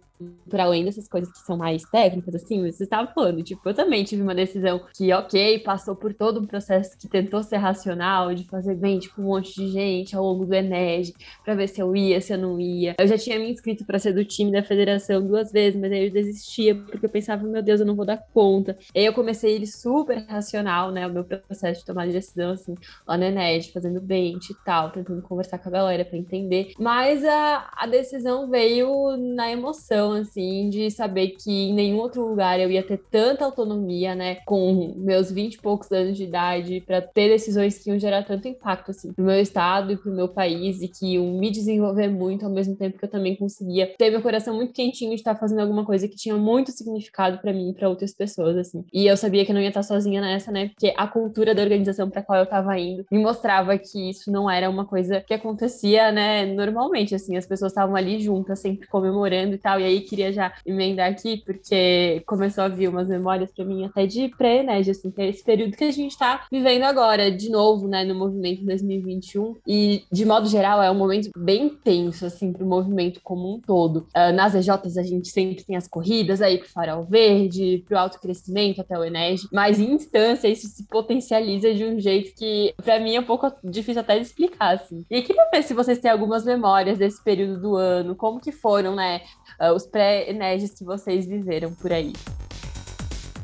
para 0.50 0.64
além 0.64 0.86
dessas 0.86 1.08
coisas 1.08 1.32
que 1.32 1.40
são 1.40 1.58
mais 1.58 1.84
técnicas, 1.84 2.36
assim, 2.36 2.62
você 2.72 2.84
estava 2.84 3.12
falando, 3.12 3.44
tipo, 3.44 3.68
eu 3.68 3.74
também 3.74 4.04
tive 4.04 4.22
uma 4.22 4.34
decisão 4.34 4.82
que, 4.96 5.12
ok, 5.12 5.60
passou 5.60 5.96
por 5.96 6.14
todo 6.14 6.40
um 6.40 6.46
processo 6.46 6.98
que 6.98 7.08
tentou 7.08 7.44
ser 7.44 7.58
racional, 7.58 8.34
de 8.34 8.46
fazer 8.46 8.76
bem, 8.76 9.00
tipo, 9.00 9.22
um 9.22 9.26
monte 9.26 9.54
de 9.54 9.68
gente 9.68 10.16
ao 10.16 10.24
longo 10.24 10.46
do 10.46 10.54
Eneg, 10.54 11.14
para 11.44 11.56
ver 11.56 11.68
se 11.68 11.82
eu 11.82 11.96
ia, 11.96 12.22
se 12.22 12.34
eu 12.34 12.38
não 12.38 12.60
ia. 12.60 12.96
Eu 12.98 13.08
já 13.08 13.18
tinha 13.18 13.38
me 13.38 13.52
inscrito 13.52 13.86
para 13.86 14.00
ser 14.00 14.14
do 14.14 14.24
time 14.24 14.52
da 14.52 14.64
federação 14.64 15.26
duas 15.26 15.52
vezes, 15.52 15.80
mas 15.80 15.92
aí 15.92 16.06
eu 16.06 16.12
desistia, 16.12 16.76
porque 16.76 17.06
eu 17.06 17.10
pensava, 17.10 17.44
meu 17.44 17.62
Deus, 17.62 17.80
eu 17.80 17.86
não 17.86 17.96
vou 17.96 18.06
dar 18.06 18.18
conta. 18.34 18.78
E 18.94 19.00
aí 19.00 19.06
eu 19.06 19.14
comecei 19.14 19.54
ele 19.54 19.68
super 19.68 20.26
racional, 20.28 20.92
né, 20.92 21.04
meu 21.16 21.40
processo 21.40 21.82
de 21.82 21.86
tomar 21.86 22.08
de 22.08 22.14
decisão, 22.14 22.52
assim, 22.52 22.76
lá 23.08 23.18
no 23.18 23.24
Eneg, 23.24 23.72
fazendo 23.72 24.02
bench 24.02 24.52
e 24.52 24.56
tal, 24.66 24.92
tentando 24.92 25.22
conversar 25.22 25.58
com 25.58 25.70
a 25.70 25.72
galera 25.72 26.06
para 26.06 26.18
entender. 26.18 26.74
Mas 26.80 27.24
a, 27.24 27.72
a 27.76 27.88
decisão 27.88 28.50
veio 28.50 29.18
na 29.18 29.52
emoção, 29.52 30.14
assim, 30.14 30.70
de 30.70 30.90
saber 30.92 31.30
que 31.30 31.70
em 31.70 31.74
nenhum 31.74 31.98
outro 31.98 32.28
lugar 32.28 32.60
eu 32.60 32.72
ia 32.72 32.84
ter 32.84 32.98
tanta 33.10 33.46
autonomia, 33.46 34.16
né, 34.16 34.36
com 34.46 34.94
meus 34.98 35.32
20 35.32 35.56
e 35.56 35.62
poucos 35.62 35.92
anos 35.92 36.18
de 36.18 36.24
idade, 36.24 36.82
para 36.82 37.02
ter 37.02 37.30
decisões 37.30 37.78
que 37.78 37.90
iam 37.90 38.00
gerar 38.00 38.24
tanto 38.24 38.48
impacto, 38.48 38.92
assim, 38.92 39.14
pro 39.14 39.26
meu 39.26 39.40
estado 39.40 39.92
e 39.92 39.98
pro 39.98 40.12
meu 40.12 40.28
país, 40.28 40.82
e 40.82 40.88
que 40.88 41.14
iam 41.14 41.26
me 41.38 41.52
desenvolver 41.52 42.08
muito, 42.08 42.46
ao 42.46 42.52
mesmo 42.52 42.76
tempo 42.76 42.98
que 42.98 43.06
eu 43.06 43.10
também 43.10 43.36
conseguia 43.36 43.88
ter 43.98 44.10
meu 44.10 44.22
coração 44.22 44.56
muito 44.56 44.74
quentinho 44.74 45.12
de 45.12 45.18
estar 45.18 45.36
fazendo 45.36 45.60
alguma 45.60 45.86
coisa 45.86 46.08
que 46.08 46.16
tinha 46.16 46.36
muito 46.36 46.72
significado 46.72 47.40
para 47.40 47.54
mim 47.54 47.70
e 47.70 47.74
pra 47.74 47.90
outras 47.90 48.14
pessoas, 48.14 48.58
assim. 48.58 48.84
E 48.94 49.08
eu 49.08 49.18
sabia 49.18 49.46
que 49.46 49.52
eu 49.52 49.56
não 49.56 49.62
ia 49.62 49.70
estar 49.70 49.84
sozinha 49.84 50.22
nessa, 50.22 50.52
né, 50.52 50.70
porque 50.70 50.94
a 50.98 51.05
cultura 51.08 51.56
da 51.56 51.62
organização 51.62 52.10
para 52.10 52.22
qual 52.22 52.40
eu 52.40 52.46
tava 52.46 52.78
indo 52.78 53.06
me 53.12 53.20
mostrava 53.20 53.78
que 53.78 54.10
isso 54.10 54.32
não 54.32 54.50
era 54.50 54.70
uma 54.70 54.86
coisa 54.86 55.22
que 55.22 55.34
acontecia, 55.34 56.12
né, 56.12 56.46
normalmente, 56.46 57.16
assim, 57.16 57.38
as 57.38 57.46
pessoas 57.46 57.72
estavam 57.72 57.96
ali 57.96 58.20
juntas, 58.20 58.60
sempre 58.60 58.88
comemorando 58.88 59.56
e 59.56 59.58
tal, 59.58 59.80
e 59.80 59.84
aí 59.84 60.02
queria 60.02 60.32
já 60.32 60.54
emendar 60.66 61.10
aqui, 61.10 61.38
porque 61.46 62.22
começou 62.26 62.64
a 62.64 62.68
vir 62.68 62.90
umas 62.90 63.08
memórias 63.08 63.52
para 63.52 63.66
mim 63.66 63.86
até 63.86 64.06
de 64.06 64.28
pré, 64.30 64.64
né, 64.64 64.80
assim, 64.80 65.12
que 65.12 65.22
é 65.22 65.30
esse 65.30 65.44
período 65.44 65.78
que 65.78 65.84
a 65.84 65.92
gente 65.92 66.12
está 66.12 66.46
vivendo 66.52 66.84
agora, 66.84 67.32
de 67.32 67.50
novo, 67.50 67.88
né, 67.88 68.04
no 68.04 68.16
movimento 68.16 68.64
2021. 68.66 69.56
E, 69.68 70.04
de 70.12 70.26
modo 70.26 70.48
geral, 70.48 70.82
é 70.82 70.92
um 70.92 70.96
momento 70.96 71.30
bem 71.38 71.70
tenso, 71.70 72.26
assim, 72.26 72.52
para 72.52 72.64
o 72.64 72.68
movimento 72.68 73.20
como 73.24 73.56
um 73.56 73.60
todo. 73.60 74.08
Uh, 74.16 74.34
nas 74.34 74.54
EJs 74.54 74.98
a 74.98 75.04
gente 75.04 75.30
sempre 75.30 75.64
tem 75.64 75.76
as 75.76 75.88
corridas 75.88 76.42
aí 76.42 76.58
pro 76.58 76.70
Farol 76.70 77.04
Verde, 77.04 77.84
pro 77.88 77.98
alto 77.98 78.20
crescimento 78.20 78.82
até 78.82 78.98
o 78.98 79.04
Enege, 79.04 79.48
mas 79.52 79.80
em 79.80 79.94
instância 79.94 80.48
isso 80.48 80.68
se 80.68 80.86
potencializa 80.96 81.74
de 81.74 81.84
um 81.84 82.00
jeito 82.00 82.34
que, 82.34 82.74
para 82.82 83.02
mim, 83.02 83.18
é 83.18 83.20
um 83.20 83.26
pouco 83.26 83.52
difícil 83.62 84.00
até 84.00 84.16
de 84.16 84.22
explicar, 84.22 84.76
assim. 84.76 85.04
E 85.12 85.22
queria 85.22 85.46
ver 85.54 85.62
se 85.62 85.74
vocês 85.74 86.00
têm 86.00 86.10
algumas 86.10 86.46
memórias 86.46 86.98
desse 86.98 87.22
período 87.22 87.60
do 87.60 87.76
ano, 87.76 88.16
como 88.16 88.40
que 88.40 88.54
foram, 88.54 88.96
né, 88.96 89.20
uh, 89.60 89.74
os 89.74 89.86
pré-Enégios 89.86 90.74
que 90.74 90.86
vocês 90.86 91.28
viveram 91.28 91.74
por 91.76 91.92
aí? 91.92 92.14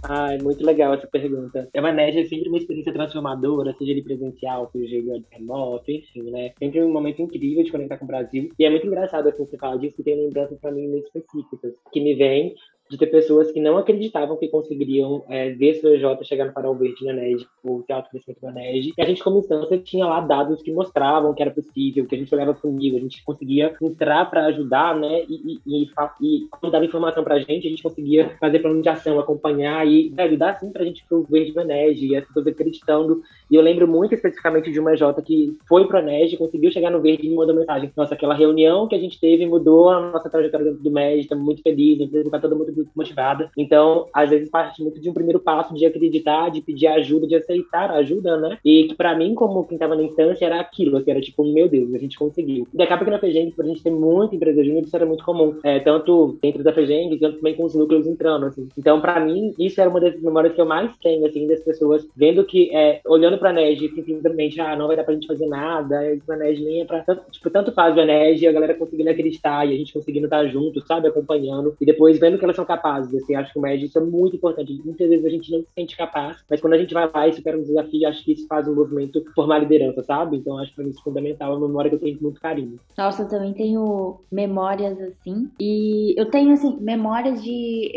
Ah, 0.03 0.33
é 0.33 0.37
muito 0.41 0.65
legal 0.65 0.93
essa 0.93 1.07
pergunta. 1.07 1.69
É 1.73 1.79
uma 1.79 1.91
NEG 1.91 2.21
é 2.21 2.25
sempre 2.25 2.47
uma 2.47 2.57
experiência 2.57 2.91
transformadora, 2.91 3.75
seja 3.77 3.91
ele 3.91 4.01
presencial, 4.01 4.69
seja 4.71 4.95
ele 4.95 5.23
remoto, 5.29 5.91
enfim, 5.91 6.31
né? 6.31 6.53
Sempre 6.57 6.81
um 6.81 6.91
momento 6.91 7.21
incrível 7.21 7.63
de 7.63 7.71
conectar 7.71 7.97
com 7.97 8.05
o 8.05 8.07
Brasil. 8.07 8.49
E 8.57 8.65
é 8.65 8.69
muito 8.69 8.87
engraçado 8.87 9.27
assim, 9.27 9.45
você 9.45 9.57
falar 9.57 9.75
disso, 9.75 9.97
que 9.97 10.03
tem 10.03 10.15
lembranças 10.15 10.57
para 10.59 10.71
mim 10.71 10.87
muito 10.87 11.05
específicas, 11.05 11.73
que 11.91 12.01
me 12.01 12.15
vêm 12.15 12.55
de 12.91 12.97
ter 12.97 13.08
pessoas 13.08 13.49
que 13.49 13.62
não 13.62 13.77
acreditavam 13.77 14.36
que 14.36 14.49
conseguiriam 14.49 15.23
é, 15.30 15.51
ver 15.51 15.75
sua 15.75 15.97
J 15.97 16.21
chegar 16.25 16.45
no 16.45 16.51
Farol 16.51 16.75
Verde 16.75 17.06
na 17.06 17.13
NED, 17.13 17.47
o 17.63 17.82
Teatro 17.84 18.12
Crescimento 18.12 18.41
da 18.41 18.51
NED. 18.51 18.91
E 18.97 19.01
a 19.01 19.06
gente, 19.06 19.23
como 19.23 19.39
instância, 19.39 19.77
tinha 19.77 20.06
lá 20.06 20.19
dados 20.19 20.62
que 20.62 20.73
mostravam 20.73 21.34
que 21.34 21.41
era 21.41 21.51
possível, 21.51 22.06
que 22.06 22.15
a 22.15 22.17
gente 22.17 22.36
olhava 22.36 22.54
comigo, 22.54 22.97
a 22.97 22.99
gente 22.99 23.23
conseguia 23.23 23.73
entrar 23.82 24.30
para 24.30 24.47
ajudar, 24.47 24.99
né? 24.99 25.23
E, 25.30 25.58
e, 25.65 25.84
e, 25.86 25.88
e 26.21 26.69
dava 26.69 26.84
informação 26.84 27.23
para 27.23 27.36
a 27.36 27.39
gente, 27.39 27.65
a 27.65 27.69
gente 27.69 27.82
conseguia 27.82 28.36
fazer 28.41 28.60
plano 28.60 28.82
de 28.82 28.89
ação, 28.89 29.17
acompanhar 29.19 29.88
e 29.88 30.10
né, 30.10 30.23
ajudar, 30.23 30.60
sim, 30.60 30.69
para 30.69 30.82
a 30.82 30.86
gente 30.86 31.06
pro 31.08 31.23
Verde 31.23 31.54
da 31.54 31.63
NED, 31.63 32.08
e 32.08 32.15
as 32.17 32.25
pessoas 32.25 32.47
acreditando. 32.47 33.21
E 33.49 33.56
eu 33.56 33.62
lembro 33.62 33.88
muito 33.88 34.13
especificamente 34.13 34.69
de 34.69 34.80
uma 34.82 34.97
J 34.97 35.21
que 35.21 35.58
foi 35.65 35.88
para 35.88 35.99
a 35.99 36.01
NED, 36.01 36.36
conseguiu 36.36 36.69
chegar 36.71 36.91
no 36.91 36.99
Verde 36.99 37.25
e 37.25 37.30
me 37.30 37.38
mandou 37.38 37.56
mensagem. 37.56 37.89
Nossa, 37.95 38.15
aquela 38.15 38.36
reunião 38.36 38.86
que 38.86 38.95
a 38.95 38.99
gente 38.99 39.17
teve 39.17 39.45
mudou 39.45 39.89
a 39.89 40.12
nossa 40.12 40.30
trajetória 40.30 40.65
dentro 40.65 40.84
do 40.84 40.91
MED, 40.91 41.21
estamos 41.21 41.45
muito 41.45 41.62
felizes, 41.62 42.01
empresa 42.01 42.27
está 42.27 42.39
todo 42.39 42.56
mundo 42.56 42.81
muito 42.84 42.91
motivada. 42.96 43.50
Então, 43.58 44.08
às 44.13 44.30
vezes 44.30 44.50
parte 44.50 44.82
muito 44.82 45.00
de 45.00 45.10
um 45.10 45.13
primeiro 45.13 45.39
passo 45.39 45.74
de 45.74 45.86
acreditar, 45.86 46.50
de 46.50 46.62
pedir 46.62 46.88
ajuda, 46.88 47.28
de 47.28 47.36
aceitar 47.36 47.91
ajuda, 47.91 48.38
né? 48.38 48.58
E 48.63 48.86
que 48.86 48.96
para 48.96 49.15
mim, 49.15 49.34
como 49.34 49.65
quem 49.65 49.78
tava 49.78 49.96
na 49.96 50.04
instância, 50.04 50.46
era 50.46 50.60
aquilo, 50.60 50.98
assim, 50.98 51.12
era 51.12 51.22
tipo, 51.22 51.44
meu 51.44 51.67
Deus, 51.67 51.94
a 51.94 51.98
gente 51.98 52.17
conseguiu. 52.17 52.67
E 52.74 52.84
acaba 52.84 53.06
que 53.06 53.12
na 53.12 53.20
FEGENG, 53.20 53.52
por 53.52 53.65
a 53.65 53.67
gente 53.67 53.84
ter 53.84 53.91
muita 53.91 54.36
empresa 54.36 54.63
júnior, 54.63 54.84
isso 54.84 54.96
era 54.96 55.06
muito 55.06 55.24
comum. 55.24 55.58
É, 55.63 55.80
tanto 55.80 56.38
dentro 56.41 56.63
da 56.63 56.74
FEGENG, 56.74 57.17
quanto 57.17 57.38
também 57.38 57.56
com 57.56 57.63
os 57.63 57.76
núcleos 57.76 58.08
entrando, 58.08 58.46
assim. 58.46 58.67
Então, 58.78 59.00
para 59.02 59.20
mim, 59.20 59.54
isso 59.58 59.80
era 59.80 59.89
uma 59.89 60.00
das 60.00 60.20
memórias 60.22 60.54
que 60.54 60.62
eu 60.62 60.65
mais 60.65 60.96
tenho, 60.98 61.26
assim, 61.26 61.48
das 61.48 61.63
pessoas 61.63 62.08
vendo 62.15 62.44
que, 62.44 62.76
é, 62.76 63.02
olhando 63.06 63.38
pra 63.38 63.54
NEG, 63.54 63.89
simplesmente, 63.89 64.60
ah, 64.60 64.76
não 64.76 64.88
vai 64.88 64.96
dar 64.96 65.04
pra 65.04 65.13
gente 65.13 65.28
fazer 65.28 65.48
nada, 65.48 66.00
a 66.00 66.36
NEG 66.36 66.63
nem 66.63 66.82
é 66.82 66.86
pra... 66.86 67.02
Tanto, 67.02 67.24
tipo, 67.32 67.50
tanto 67.50 67.72
faz 67.72 67.98
o 67.98 68.06
NEG, 68.06 68.48
a 68.48 68.52
galera 68.52 68.74
conseguindo 68.74 69.10
acreditar 69.10 69.67
e 69.67 69.74
a 69.74 69.78
gente 69.78 69.94
conseguindo 69.94 70.26
estar 70.26 70.46
junto, 70.48 70.86
sabe? 70.86 71.08
Acompanhando. 71.08 71.76
E 71.80 71.86
depois 71.86 72.20
vendo 72.20 72.38
que 72.38 72.44
elas 72.44 72.56
são 72.56 72.65
capazes. 72.71 73.13
Assim, 73.21 73.36
acho 73.36 73.51
que 73.51 73.60
o 73.60 73.62
MED 73.62 73.86
isso 73.86 73.97
é 73.97 74.01
muito 74.01 74.36
importante. 74.36 74.81
Muitas 74.84 75.10
vezes 75.10 75.25
a 75.25 75.29
gente 75.29 75.51
não 75.51 75.60
se 75.60 75.67
sente 75.73 75.97
capaz, 75.97 76.38
mas 76.49 76.62
quando 76.62 76.73
a 76.73 76.77
gente 76.77 76.93
vai 76.93 77.10
lá 77.13 77.27
e 77.27 77.34
supera 77.34 77.57
um 77.57 77.63
desafio, 77.63 78.07
acho 78.07 78.23
que 78.23 78.34
isso 78.34 78.47
faz 78.47 78.67
um 78.67 78.75
movimento 78.75 79.23
formar 79.36 79.60
liderança, 79.60 80.03
sabe? 80.03 80.38
Então 80.38 80.57
acho 80.57 80.69
que 80.69 80.75
pra 80.75 80.84
mim 80.84 80.91
isso 80.91 81.01
é 81.01 81.03
fundamental, 81.03 81.53
é 81.53 81.57
uma 81.57 81.67
memória 81.67 81.89
que 81.89 81.95
eu 81.95 81.99
tenho 81.99 82.17
muito 82.21 82.39
carinho. 82.39 82.79
Nossa, 82.97 83.23
eu 83.23 83.29
também 83.29 83.53
tenho 83.53 84.19
memórias 84.31 84.99
assim. 84.99 85.49
E 85.60 86.13
eu 86.19 86.29
tenho, 86.29 86.53
assim, 86.53 86.77
memórias 86.79 87.43
de 87.43 87.91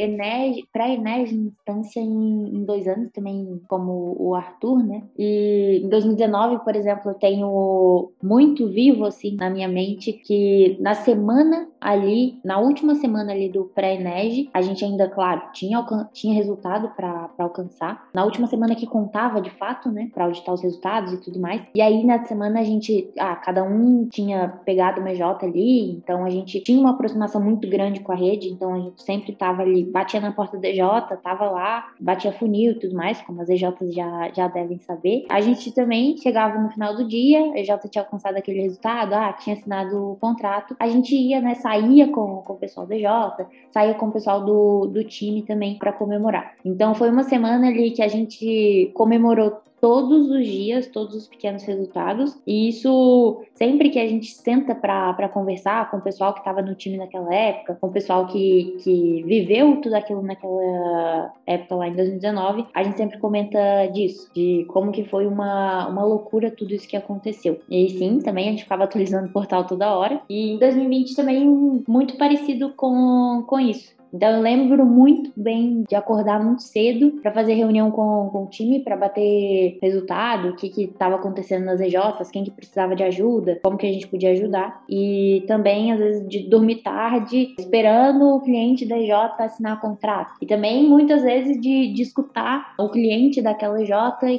pré-Enérgia 0.72 1.36
em 1.36 1.46
instância 1.46 2.00
em, 2.00 2.56
em 2.56 2.64
dois 2.64 2.86
anos 2.86 3.10
também, 3.12 3.60
como 3.68 4.16
o 4.18 4.34
Arthur, 4.34 4.82
né? 4.84 5.02
E 5.18 5.80
em 5.82 5.88
2019, 5.88 6.64
por 6.64 6.74
exemplo, 6.74 7.10
eu 7.10 7.14
tenho 7.14 8.12
muito 8.22 8.68
vivo, 8.68 9.04
assim, 9.04 9.36
na 9.36 9.50
minha 9.50 9.68
mente, 9.68 10.12
que 10.12 10.76
na 10.80 10.94
semana 10.94 11.68
ali, 11.84 12.40
na 12.42 12.58
última 12.58 12.94
semana 12.94 13.32
ali 13.32 13.50
do 13.50 13.64
pré-ENERG, 13.64 14.48
a 14.54 14.62
gente 14.62 14.82
ainda, 14.82 15.06
claro, 15.06 15.42
tinha, 15.52 15.84
tinha 16.14 16.34
resultado 16.34 16.88
para 16.96 17.28
alcançar. 17.38 18.08
Na 18.14 18.24
última 18.24 18.46
semana 18.46 18.74
que 18.74 18.86
contava, 18.86 19.38
de 19.38 19.50
fato, 19.50 19.90
né, 19.92 20.08
para 20.14 20.24
auditar 20.24 20.54
os 20.54 20.62
resultados 20.62 21.12
e 21.12 21.20
tudo 21.20 21.38
mais. 21.38 21.60
E 21.74 21.82
aí, 21.82 22.02
na 22.02 22.24
semana, 22.24 22.60
a 22.60 22.64
gente, 22.64 23.12
ah, 23.18 23.36
cada 23.36 23.62
um 23.62 24.08
tinha 24.08 24.48
pegado 24.64 25.00
uma 25.00 25.12
EJ 25.12 25.22
ali, 25.42 25.90
então 25.90 26.24
a 26.24 26.30
gente 26.30 26.58
tinha 26.60 26.80
uma 26.80 26.92
aproximação 26.92 27.42
muito 27.42 27.68
grande 27.68 28.00
com 28.00 28.12
a 28.12 28.16
rede, 28.16 28.48
então 28.48 28.72
a 28.72 28.78
gente 28.78 29.02
sempre 29.02 29.32
tava 29.34 29.60
ali, 29.60 29.84
batia 29.84 30.20
na 30.20 30.32
porta 30.32 30.56
da 30.56 30.68
EJ, 30.68 30.80
tava 31.22 31.50
lá, 31.50 31.92
batia 32.00 32.32
funil 32.32 32.72
e 32.72 32.78
tudo 32.78 32.94
mais, 32.94 33.20
como 33.22 33.42
as 33.42 33.48
EJs 33.50 33.94
já, 33.94 34.30
já 34.32 34.48
devem 34.48 34.78
saber. 34.78 35.26
A 35.28 35.42
gente 35.42 35.70
também 35.72 36.16
chegava 36.16 36.58
no 36.58 36.70
final 36.70 36.96
do 36.96 37.06
dia, 37.06 37.40
a 37.52 37.58
EJ 37.58 37.90
tinha 37.90 38.02
alcançado 38.04 38.38
aquele 38.38 38.62
resultado, 38.62 39.12
ah, 39.12 39.34
tinha 39.34 39.54
assinado 39.54 40.12
o 40.12 40.16
contrato, 40.16 40.74
a 40.80 40.88
gente 40.88 41.14
ia, 41.14 41.42
né, 41.42 41.54
saía 41.74 42.08
com, 42.08 42.42
com 42.42 42.52
o 42.52 42.56
pessoal 42.56 42.86
da 42.86 42.96
EJ, 42.96 43.46
saía 43.70 43.94
com 43.94 44.06
o 44.06 44.12
pessoal 44.12 44.44
do, 44.44 44.86
do 44.86 45.04
time 45.04 45.42
também 45.42 45.76
para 45.78 45.92
comemorar. 45.92 46.54
Então 46.64 46.94
foi 46.94 47.10
uma 47.10 47.24
semana 47.24 47.68
ali 47.68 47.90
que 47.90 48.02
a 48.02 48.08
gente 48.08 48.90
comemorou 48.94 49.60
todos 49.84 50.30
os 50.30 50.46
dias, 50.46 50.86
todos 50.86 51.14
os 51.14 51.28
pequenos 51.28 51.62
resultados. 51.62 52.34
E 52.46 52.70
isso, 52.70 53.44
sempre 53.52 53.90
que 53.90 53.98
a 53.98 54.08
gente 54.08 54.28
senta 54.28 54.74
para 54.74 55.28
conversar 55.28 55.90
com 55.90 55.98
o 55.98 56.00
pessoal 56.00 56.32
que 56.32 56.38
estava 56.38 56.62
no 56.62 56.74
time 56.74 56.96
naquela 56.96 57.34
época, 57.34 57.76
com 57.78 57.88
o 57.88 57.92
pessoal 57.92 58.26
que, 58.26 58.78
que 58.82 59.22
viveu 59.24 59.82
tudo 59.82 59.92
aquilo 59.92 60.22
naquela 60.22 61.34
época 61.46 61.74
lá 61.74 61.88
em 61.88 61.96
2019, 61.96 62.64
a 62.72 62.82
gente 62.82 62.96
sempre 62.96 63.18
comenta 63.18 63.58
disso, 63.92 64.30
de 64.34 64.64
como 64.70 64.90
que 64.90 65.04
foi 65.04 65.26
uma, 65.26 65.86
uma 65.88 66.02
loucura 66.02 66.50
tudo 66.50 66.72
isso 66.72 66.88
que 66.88 66.96
aconteceu. 66.96 67.60
E 67.70 67.90
sim, 67.90 68.20
também 68.20 68.48
a 68.48 68.50
gente 68.52 68.62
ficava 68.62 68.84
atualizando 68.84 69.28
o 69.28 69.32
portal 69.34 69.66
toda 69.66 69.94
hora. 69.94 70.22
E 70.30 70.52
em 70.52 70.58
2020 70.58 71.14
também 71.14 71.46
muito 71.86 72.16
parecido 72.16 72.72
com, 72.74 73.44
com 73.46 73.60
isso. 73.60 73.92
Então 74.14 74.30
eu 74.30 74.40
lembro 74.40 74.86
muito 74.86 75.32
bem 75.36 75.82
de 75.88 75.96
acordar 75.96 76.40
muito 76.40 76.62
cedo 76.62 77.20
para 77.20 77.32
fazer 77.32 77.54
reunião 77.54 77.90
com, 77.90 78.28
com 78.30 78.44
o 78.44 78.46
time 78.46 78.78
para 78.78 78.96
bater 78.96 79.76
resultado, 79.82 80.50
o 80.50 80.56
que 80.56 80.84
estava 80.84 81.16
acontecendo 81.16 81.64
nas 81.64 81.80
EJs, 81.80 82.30
quem 82.32 82.44
que 82.44 82.50
precisava 82.52 82.94
de 82.94 83.02
ajuda, 83.02 83.58
como 83.64 83.76
que 83.76 83.86
a 83.86 83.92
gente 83.92 84.06
podia 84.06 84.30
ajudar. 84.30 84.84
E 84.88 85.42
também, 85.48 85.90
às 85.90 85.98
vezes, 85.98 86.28
de 86.28 86.48
dormir 86.48 86.76
tarde, 86.76 87.56
esperando 87.58 88.36
o 88.36 88.40
cliente 88.40 88.86
da 88.86 88.96
EJ 88.96 89.10
assinar 89.38 89.80
contrato. 89.80 90.34
E 90.40 90.46
também, 90.46 90.88
muitas 90.88 91.22
vezes, 91.22 91.60
de, 91.60 91.92
de 91.92 92.02
escutar 92.02 92.72
o 92.78 92.88
cliente 92.90 93.42
daquela 93.42 93.82
EJ 93.82 93.92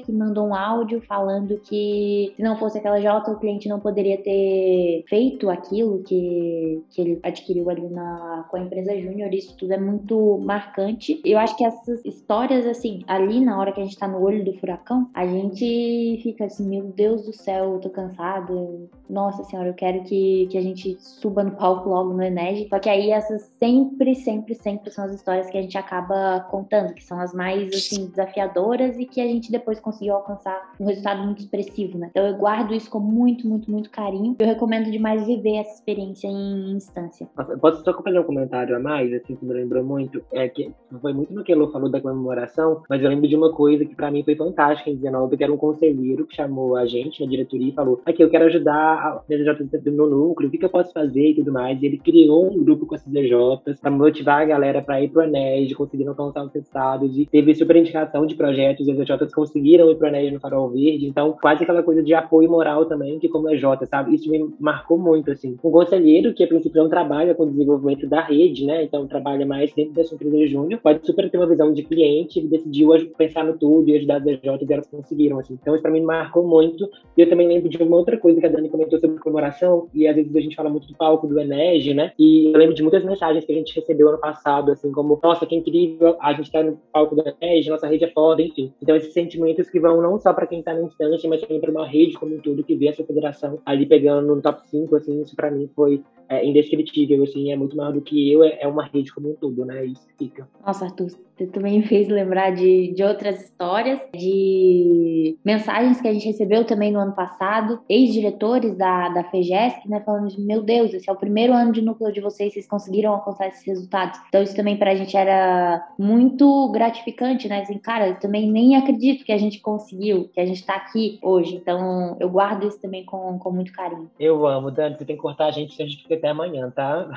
que 0.06 0.12
mandou 0.14 0.48
um 0.48 0.56
áudio 0.56 1.02
falando 1.02 1.60
que 1.60 2.32
se 2.34 2.42
não 2.42 2.56
fosse 2.56 2.78
aquela 2.78 2.98
EJ, 2.98 3.28
o 3.28 3.40
cliente 3.40 3.68
não 3.68 3.82
poderia 3.82 4.18
ter 4.18 5.04
feito 5.10 5.50
aquilo 5.50 6.02
que, 6.04 6.82
que 6.92 7.02
ele 7.02 7.20
adquiriu 7.22 7.70
ali 7.70 7.90
na, 7.90 8.46
com 8.50 8.56
a 8.56 8.62
empresa 8.62 8.98
júnior. 8.98 9.34
Isso 9.34 9.65
é 9.70 9.78
muito 9.78 10.38
marcante. 10.40 11.22
Eu 11.24 11.38
acho 11.38 11.56
que 11.58 11.66
essas 11.66 12.04
histórias, 12.06 12.66
assim, 12.66 13.02
ali 13.08 13.40
na 13.40 13.60
hora 13.60 13.72
que 13.72 13.82
a 13.82 13.84
gente 13.84 13.98
tá 13.98 14.08
no 14.08 14.22
olho 14.22 14.44
do 14.44 14.54
furacão, 14.54 15.10
a 15.14 15.26
gente 15.26 16.20
fica 16.22 16.46
assim, 16.46 16.68
meu 16.68 16.84
Deus 16.84 17.26
do 17.26 17.34
céu, 17.34 17.74
eu 17.74 17.80
tô 17.80 17.90
cansado. 17.90 18.90
Nossa 19.10 19.44
senhora, 19.44 19.70
eu 19.70 19.74
quero 19.74 20.04
que, 20.04 20.48
que 20.50 20.58
a 20.58 20.62
gente 20.62 20.98
suba 21.00 21.44
no 21.44 21.52
palco 21.52 21.90
logo 21.90 22.14
no 22.14 22.24
Enege. 22.24 22.68
Só 22.70 22.80
que 22.80 22.90
aí 22.90 23.12
essas 23.12 23.44
sempre, 23.60 24.16
sempre, 24.16 24.56
sempre 24.56 24.92
são 24.92 25.06
as 25.06 25.14
histórias 25.14 25.50
que 25.50 25.58
a 25.58 25.62
gente 25.62 25.78
acaba 25.78 26.42
contando, 26.50 26.94
que 26.94 27.04
são 27.04 27.20
as 27.20 27.34
mais, 27.34 27.74
assim, 27.74 28.08
desafiadoras 28.08 28.98
e 28.98 29.06
que 29.06 29.22
a 29.22 29.28
gente 29.28 29.52
depois 29.52 29.80
conseguiu 29.80 30.16
alcançar 30.16 30.74
um 30.80 30.86
resultado 30.86 31.24
muito 31.24 31.40
expressivo, 31.40 31.98
né? 31.98 32.08
Então 32.12 32.26
eu 32.26 32.36
guardo 32.38 32.74
isso 32.74 32.90
com 32.90 33.00
muito, 33.00 33.48
muito, 33.48 33.70
muito 33.70 33.90
carinho. 33.90 34.36
Eu 34.40 34.48
recomendo 34.48 34.92
demais 34.92 35.26
viver 35.26 35.58
essa 35.58 35.76
experiência 35.76 36.28
em 36.28 36.72
instância. 36.72 37.28
Posso 37.62 37.84
só 37.84 37.94
fazer 38.02 38.20
um 38.20 38.24
comentário 38.24 38.76
a 38.76 38.80
mais, 38.80 39.12
assim, 39.14 39.36
que 39.36 39.46
lembrou 39.56 39.84
muito, 39.84 40.22
é 40.32 40.48
que 40.48 40.72
foi 41.02 41.14
muito 41.14 41.34
no 41.34 41.44
que 41.44 41.54
a 41.54 41.68
falou 41.68 41.90
da 41.90 42.02
comemoração, 42.02 42.84
mas 42.90 43.02
eu 43.02 43.10
lembro 43.10 43.28
de 43.28 43.36
uma 43.36 43.52
coisa 43.52 43.86
que 43.86 43.96
para 43.96 44.12
mim 44.12 44.24
foi 44.24 44.36
fantástica 44.36 44.90
em 44.90 44.96
19, 44.96 45.38
que 45.38 45.44
era 45.44 45.54
um 45.54 45.58
conselheiro 45.58 46.26
que 46.26 46.36
chamou 46.36 46.76
a 46.76 46.86
gente 46.86 47.24
na 47.24 47.30
diretoria 47.30 47.70
e 47.70 47.74
falou: 47.74 48.02
aqui, 48.06 48.24
eu 48.24 48.30
quero 48.30 48.46
ajudar 48.46 48.74
a 48.74 49.24
DJ 49.28 49.92
no 49.92 50.08
núcleo, 50.08 50.48
o 50.48 50.52
que, 50.52 50.58
que 50.58 50.66
eu 50.66 50.70
posso 50.70 50.92
fazer 50.94 51.32
e 51.32 51.36
tudo 51.36 51.52
mais. 51.52 51.82
E 51.82 51.86
ele 51.86 51.98
criou 51.98 52.52
um 52.52 52.64
grupo 52.64 52.86
com 52.86 52.96
as 52.96 53.06
DJs 53.06 53.80
para 53.82 53.92
motivar 53.92 54.42
a 54.42 54.46
galera 54.46 54.82
para 54.82 55.02
ir 55.02 55.10
pro 55.10 55.24
Enes, 55.24 55.74
conseguiram 55.74 56.12
alcançar 56.12 56.46
os 56.46 56.54
resultados, 56.54 57.18
e 57.18 57.26
teve 57.26 57.54
super 57.56 57.76
indicação 57.76 58.26
de 58.26 58.36
projetos, 58.36 58.88
as 58.88 58.98
DJs 58.98 59.34
conseguiram 59.34 59.90
ir 59.92 59.96
pro 59.96 60.08
Enes 60.08 60.34
no 60.34 60.40
Farol 60.40 60.70
Verde, 60.70 61.08
então 61.08 61.36
quase 61.42 61.64
aquela 61.64 61.84
coisa 61.84 62.04
de 62.04 62.14
apoio 62.14 62.50
moral 62.50 62.86
também, 62.86 63.20
que 63.20 63.30
como 63.30 63.50
é 63.50 63.56
J, 63.56 63.86
sabe? 63.86 64.16
Isso 64.16 64.30
me 64.30 64.54
marcou 64.60 64.98
muito, 64.98 65.32
assim. 65.32 65.58
Um 65.64 65.72
conselheiro 65.72 66.34
que 66.34 66.44
a 66.44 66.48
princípio 66.48 66.82
não 66.82 66.90
trabalha 66.90 67.34
com 67.36 67.44
o 67.44 67.50
desenvolvimento 67.50 68.08
da 68.08 68.22
rede, 68.22 68.66
né? 68.66 68.84
Então 68.84 69.08
trabalha 69.08 69.45
mais 69.46 69.74
dentro 69.74 69.94
da 69.94 70.04
sua 70.04 70.16
empresa 70.16 70.48
júnior, 70.48 70.80
pode 70.82 71.06
super 71.06 71.30
ter 71.30 71.38
uma 71.38 71.48
visão 71.48 71.74
de 71.74 71.84
cliente, 71.84 72.40
ele 72.40 72.48
decidiu 72.48 72.90
pensar 73.18 73.44
no 73.44 73.58
tudo 73.58 73.90
e 73.90 73.96
ajudar 73.96 74.18
as 74.18 74.24
DJs 74.24 74.70
e 74.70 74.74
elas 74.74 74.88
conseguiram, 74.88 75.40
assim. 75.40 75.58
Então 75.62 75.74
isso 75.74 75.82
pra 75.82 75.92
mim 75.92 76.02
marcou 76.02 76.46
muito. 76.46 76.90
E 77.18 77.22
eu 77.22 77.30
também 77.30 77.48
lembro 77.48 77.70
de 77.70 77.82
uma 77.82 77.98
outra 77.98 78.18
coisa 78.18 78.40
que 78.40 78.46
a 78.46 78.50
Dani 78.50 78.70
comentou 78.70 79.00
sobre 79.00 79.20
comemoração, 79.20 79.88
e 79.94 80.08
às 80.08 80.16
vezes 80.16 80.36
a 80.36 80.40
gente 80.40 80.56
fala 80.56 80.70
muito 80.70 80.88
do 80.88 80.96
palco 80.96 81.28
do 81.28 81.40
Enege, 81.40 81.94
né? 81.94 82.12
E 82.18 82.52
eu 82.54 82.58
lembro 82.58 82.76
de 82.76 82.82
muitas 82.82 83.04
mensagens 83.04 83.46
que 83.46 83.52
a 83.52 83.56
gente 83.56 83.76
recebeu 83.76 84.10
ano 84.10 84.20
passado, 84.20 84.72
assim, 84.72 84.92
como, 84.92 85.20
nossa, 85.22 85.46
que 85.46 85.56
incrível, 85.56 86.18
a 86.20 86.34
gente 86.34 86.52
tá 86.52 86.64
no 86.64 86.78
palco 86.92 87.16
do 87.16 87.24
Enege, 87.42 87.70
nossa 87.70 87.88
rede 87.88 88.06
é 88.06 88.10
foda, 88.10 88.42
enfim. 88.42 88.72
Então 88.82 88.96
esses 88.96 89.14
sentimentos 89.14 89.70
que 89.70 89.80
vão 89.80 90.02
não 90.02 90.20
só 90.20 90.34
para 90.34 90.48
quem 90.48 90.62
tá 90.62 90.74
na 90.74 90.82
instância, 90.82 91.30
mas 91.30 91.42
também 91.42 91.60
para 91.60 91.72
uma 91.72 91.86
rede 91.86 92.14
como 92.14 92.36
um 92.36 92.40
todo, 92.40 92.64
que 92.64 92.76
vê 92.76 92.88
essa 92.88 93.04
federação 93.04 93.60
ali 93.66 93.86
pegando 93.86 94.36
no 94.36 94.42
top 94.42 94.68
5, 94.68 94.96
assim, 94.96 95.22
isso 95.22 95.36
para 95.36 95.52
mim 95.52 95.70
foi 95.76 96.02
é 96.28 96.46
indescritível, 96.46 97.24
assim, 97.24 97.52
é 97.52 97.56
muito 97.56 97.78
maior 97.78 97.94
do 97.94 98.02
que 98.02 98.32
eu, 98.32 98.44
é, 98.44 98.58
é 98.62 98.68
uma 98.68 98.84
rede 98.84 99.14
como 99.14 99.25
um 99.26 99.36
todo, 99.36 99.66
né? 99.66 99.86
Isso 99.86 100.08
fica. 100.18 100.48
Nossa, 100.66 100.86
Arthur, 100.86 101.10
você 101.36 101.48
também 101.48 101.84
fez 101.84 102.08
lembrar 102.08 102.52
de, 102.52 102.94
de 102.94 103.04
outras 103.04 103.44
histórias, 103.44 104.00
de 104.14 105.38
mensagens 105.44 106.00
que 106.00 106.08
a 106.08 106.14
gente 106.14 106.28
recebeu 106.28 106.64
também 106.66 106.92
no 106.92 107.00
ano 107.00 107.14
passado, 107.14 107.82
ex-diretores 107.90 108.78
da, 108.78 109.10
da 109.10 109.24
FEGESC, 109.26 109.88
né, 109.90 110.02
falando 110.06 110.30
de, 110.30 110.40
meu 110.40 110.64
Deus, 110.64 110.94
esse 110.94 111.10
é 111.10 111.14
o 111.14 111.18
primeiro 111.18 111.54
ano 111.54 111.74
de 111.74 111.82
núcleo 111.82 112.14
de 112.14 112.22
vocês, 112.22 112.54
vocês 112.54 112.68
conseguiram 112.68 113.12
alcançar 113.12 113.48
esses 113.48 113.66
resultados. 113.66 114.20
Então 114.30 114.42
isso 114.42 114.56
também 114.56 114.78
pra 114.78 114.96
gente 114.96 115.16
era 115.16 115.86
muito 116.00 116.70
gratificante, 116.72 117.50
né, 117.50 117.62
assim, 117.62 117.78
cara, 117.78 118.10
eu 118.10 118.20
também 118.20 118.50
nem 118.50 118.78
acredito 118.78 119.26
que 119.26 119.32
a 119.32 119.38
gente 119.38 119.60
conseguiu, 119.60 120.30
que 120.34 120.40
a 120.40 120.46
gente 120.46 120.66
tá 120.66 120.76
aqui 120.76 121.20
hoje, 121.22 121.56
então 121.56 122.16
eu 122.20 122.30
guardo 122.30 122.66
isso 122.66 122.80
também 122.80 123.04
com, 123.04 123.38
com 123.38 123.52
muito 123.52 123.74
carinho. 123.74 124.10
Eu 124.18 124.48
amo, 124.48 124.72
Dani, 124.72 124.96
você 124.96 125.04
tem 125.04 125.16
que 125.16 125.22
cortar 125.22 125.48
a 125.48 125.52
gente, 125.52 125.82
a 125.82 125.86
gente 125.86 126.02
fica 126.04 126.16
até 126.16 126.30
amanhã, 126.30 126.72
tá? 126.72 127.10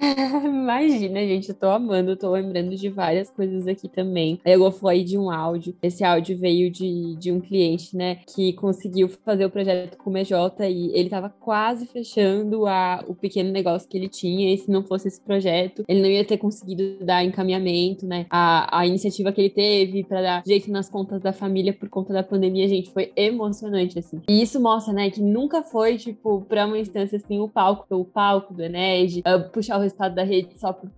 Imagina, 0.44 1.20
gente, 1.20 1.39
eu 1.48 1.54
tô 1.54 1.68
amando, 1.68 2.10
eu 2.10 2.16
tô 2.16 2.30
lembrando 2.30 2.76
de 2.76 2.88
várias 2.88 3.30
coisas 3.30 3.66
aqui 3.66 3.88
também. 3.88 4.40
Eu 4.44 4.70
falei 4.70 5.04
de 5.04 5.18
um 5.18 5.30
áudio, 5.30 5.74
esse 5.82 6.04
áudio 6.04 6.38
veio 6.38 6.70
de, 6.70 7.16
de 7.16 7.32
um 7.32 7.40
cliente, 7.40 7.96
né, 7.96 8.18
que 8.34 8.52
conseguiu 8.52 9.08
fazer 9.08 9.44
o 9.44 9.50
projeto 9.50 9.96
com 9.96 10.10
o 10.10 10.12
MJ 10.12 10.68
e 10.68 10.92
ele 10.94 11.08
tava 11.08 11.28
quase 11.28 11.86
fechando 11.86 12.66
a, 12.66 13.04
o 13.08 13.14
pequeno 13.14 13.50
negócio 13.50 13.88
que 13.88 13.96
ele 13.96 14.08
tinha, 14.08 14.52
e 14.52 14.58
se 14.58 14.70
não 14.70 14.82
fosse 14.82 15.08
esse 15.08 15.20
projeto, 15.20 15.84
ele 15.88 16.00
não 16.00 16.08
ia 16.08 16.24
ter 16.24 16.36
conseguido 16.36 17.04
dar 17.04 17.24
encaminhamento, 17.24 18.06
né, 18.06 18.26
a, 18.30 18.80
a 18.80 18.86
iniciativa 18.86 19.32
que 19.32 19.40
ele 19.40 19.50
teve 19.50 20.04
para 20.04 20.22
dar 20.22 20.42
jeito 20.46 20.70
nas 20.70 20.88
contas 20.88 21.20
da 21.20 21.32
família 21.32 21.72
por 21.72 21.88
conta 21.88 22.12
da 22.12 22.22
pandemia, 22.22 22.68
gente, 22.68 22.90
foi 22.90 23.12
emocionante, 23.16 23.98
assim. 23.98 24.20
E 24.28 24.42
isso 24.42 24.60
mostra, 24.60 24.92
né, 24.92 25.10
que 25.10 25.20
nunca 25.20 25.62
foi, 25.62 25.96
tipo, 25.96 26.42
pra 26.42 26.66
uma 26.66 26.78
instância, 26.78 27.16
assim, 27.16 27.38
o 27.38 27.48
palco 27.48 27.86
pelo 27.88 28.04
palco 28.04 28.54
do 28.54 28.62
Ened, 28.62 29.20
uh, 29.20 29.50
puxar 29.50 29.78
o 29.78 29.82
resultado 29.82 30.14
da 30.14 30.22
rede 30.22 30.58
só 30.58 30.72
por 30.72 30.90